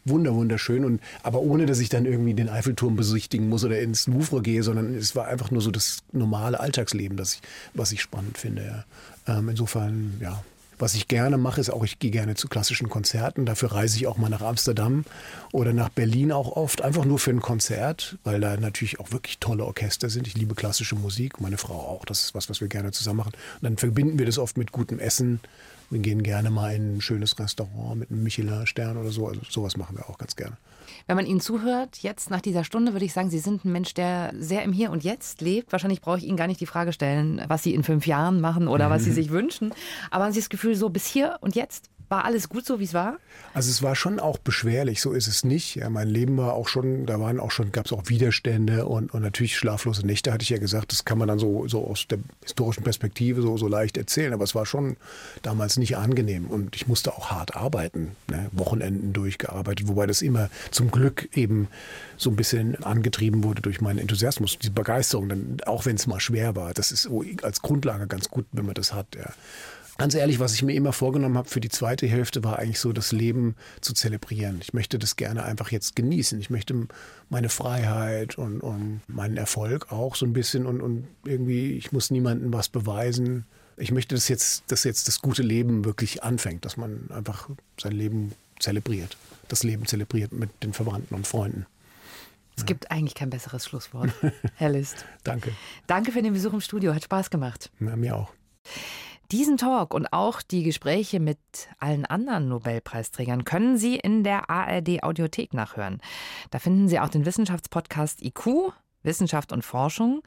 [0.06, 4.06] wunder wunderschön und aber ohne dass ich dann irgendwie den Eiffelturm besichtigen muss oder ins
[4.06, 7.40] Louvre gehe, sondern es war einfach nur so das normale Alltagsleben, das ich,
[7.74, 8.84] was ich spannend finde.
[9.26, 9.38] Ja.
[9.38, 10.42] Ähm, insofern, ja.
[10.78, 13.46] Was ich gerne mache, ist auch, ich gehe gerne zu klassischen Konzerten.
[13.46, 15.06] Dafür reise ich auch mal nach Amsterdam
[15.50, 19.38] oder nach Berlin auch oft, einfach nur für ein Konzert, weil da natürlich auch wirklich
[19.38, 20.26] tolle Orchester sind.
[20.26, 22.04] Ich liebe klassische Musik, meine Frau auch.
[22.04, 23.32] Das ist was, was wir gerne zusammen machen.
[23.32, 25.40] Und dann verbinden wir das oft mit gutem Essen,
[25.90, 29.28] wir gehen gerne mal in ein schönes Restaurant mit einem Michelin-Stern oder so.
[29.28, 30.56] Also sowas machen wir auch ganz gerne.
[31.06, 33.94] Wenn man Ihnen zuhört, jetzt nach dieser Stunde, würde ich sagen, Sie sind ein Mensch,
[33.94, 35.72] der sehr im Hier und Jetzt lebt.
[35.72, 38.68] Wahrscheinlich brauche ich Ihnen gar nicht die Frage stellen, was Sie in fünf Jahren machen
[38.68, 39.72] oder was Sie sich wünschen.
[40.10, 42.84] Aber haben Sie das Gefühl, so bis hier und jetzt war alles gut so, wie
[42.84, 43.16] es war?
[43.52, 45.74] Also es war schon auch beschwerlich, so ist es nicht.
[45.76, 49.12] Ja, mein Leben war auch schon, da waren auch schon, gab es auch Widerstände und,
[49.12, 50.92] und natürlich schlaflose Nächte, hatte ich ja gesagt.
[50.92, 54.32] Das kann man dann so, so aus der historischen Perspektive so, so leicht erzählen.
[54.32, 54.96] Aber es war schon
[55.42, 58.50] damals nicht angenehm und ich musste auch hart arbeiten, ne?
[58.52, 61.68] Wochenenden durchgearbeitet, wobei das immer zum Glück eben
[62.16, 66.20] so ein bisschen angetrieben wurde durch meinen Enthusiasmus, die Begeisterung, dann, auch wenn es mal
[66.20, 66.74] schwer war.
[66.74, 67.08] Das ist
[67.42, 69.16] als Grundlage ganz gut, wenn man das hat.
[69.16, 69.32] Ja.
[69.98, 72.92] Ganz ehrlich, was ich mir immer vorgenommen habe für die zweite Hälfte, war eigentlich so,
[72.92, 74.58] das Leben zu zelebrieren.
[74.60, 76.38] Ich möchte das gerne einfach jetzt genießen.
[76.38, 76.86] Ich möchte
[77.30, 82.10] meine Freiheit und, und meinen Erfolg auch so ein bisschen und, und irgendwie, ich muss
[82.10, 83.46] niemandem was beweisen.
[83.78, 87.48] Ich möchte, dass jetzt, dass jetzt das gute Leben wirklich anfängt, dass man einfach
[87.80, 89.16] sein Leben zelebriert.
[89.48, 91.66] Das Leben zelebriert mit den Verwandten und Freunden.
[92.56, 94.10] Es gibt eigentlich kein besseres Schlusswort,
[94.56, 95.04] Herr List.
[95.24, 95.52] Danke.
[95.86, 97.70] Danke für den Besuch im Studio, hat Spaß gemacht.
[97.78, 98.32] Na, mir auch.
[99.32, 101.38] Diesen Talk und auch die Gespräche mit
[101.78, 106.00] allen anderen Nobelpreisträgern können Sie in der ARD Audiothek nachhören.
[106.50, 108.72] Da finden Sie auch den Wissenschaftspodcast IQ,
[109.02, 110.22] Wissenschaft und Forschung.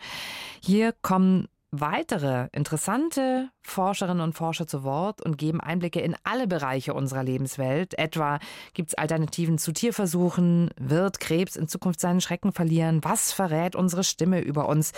[0.61, 6.93] Hier kommen weitere interessante Forscherinnen und Forscher zu Wort und geben Einblicke in alle Bereiche
[6.93, 7.97] unserer Lebenswelt.
[7.97, 8.39] Etwa
[8.73, 10.71] gibt es Alternativen zu Tierversuchen?
[10.77, 13.03] Wird Krebs in Zukunft seinen Schrecken verlieren?
[13.03, 14.93] Was verrät unsere Stimme über uns?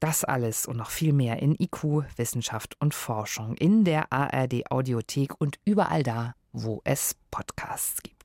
[0.00, 5.40] Das alles und noch viel mehr in IQ, Wissenschaft und Forschung in der ARD Audiothek
[5.40, 8.15] und überall da, wo es Podcasts gibt.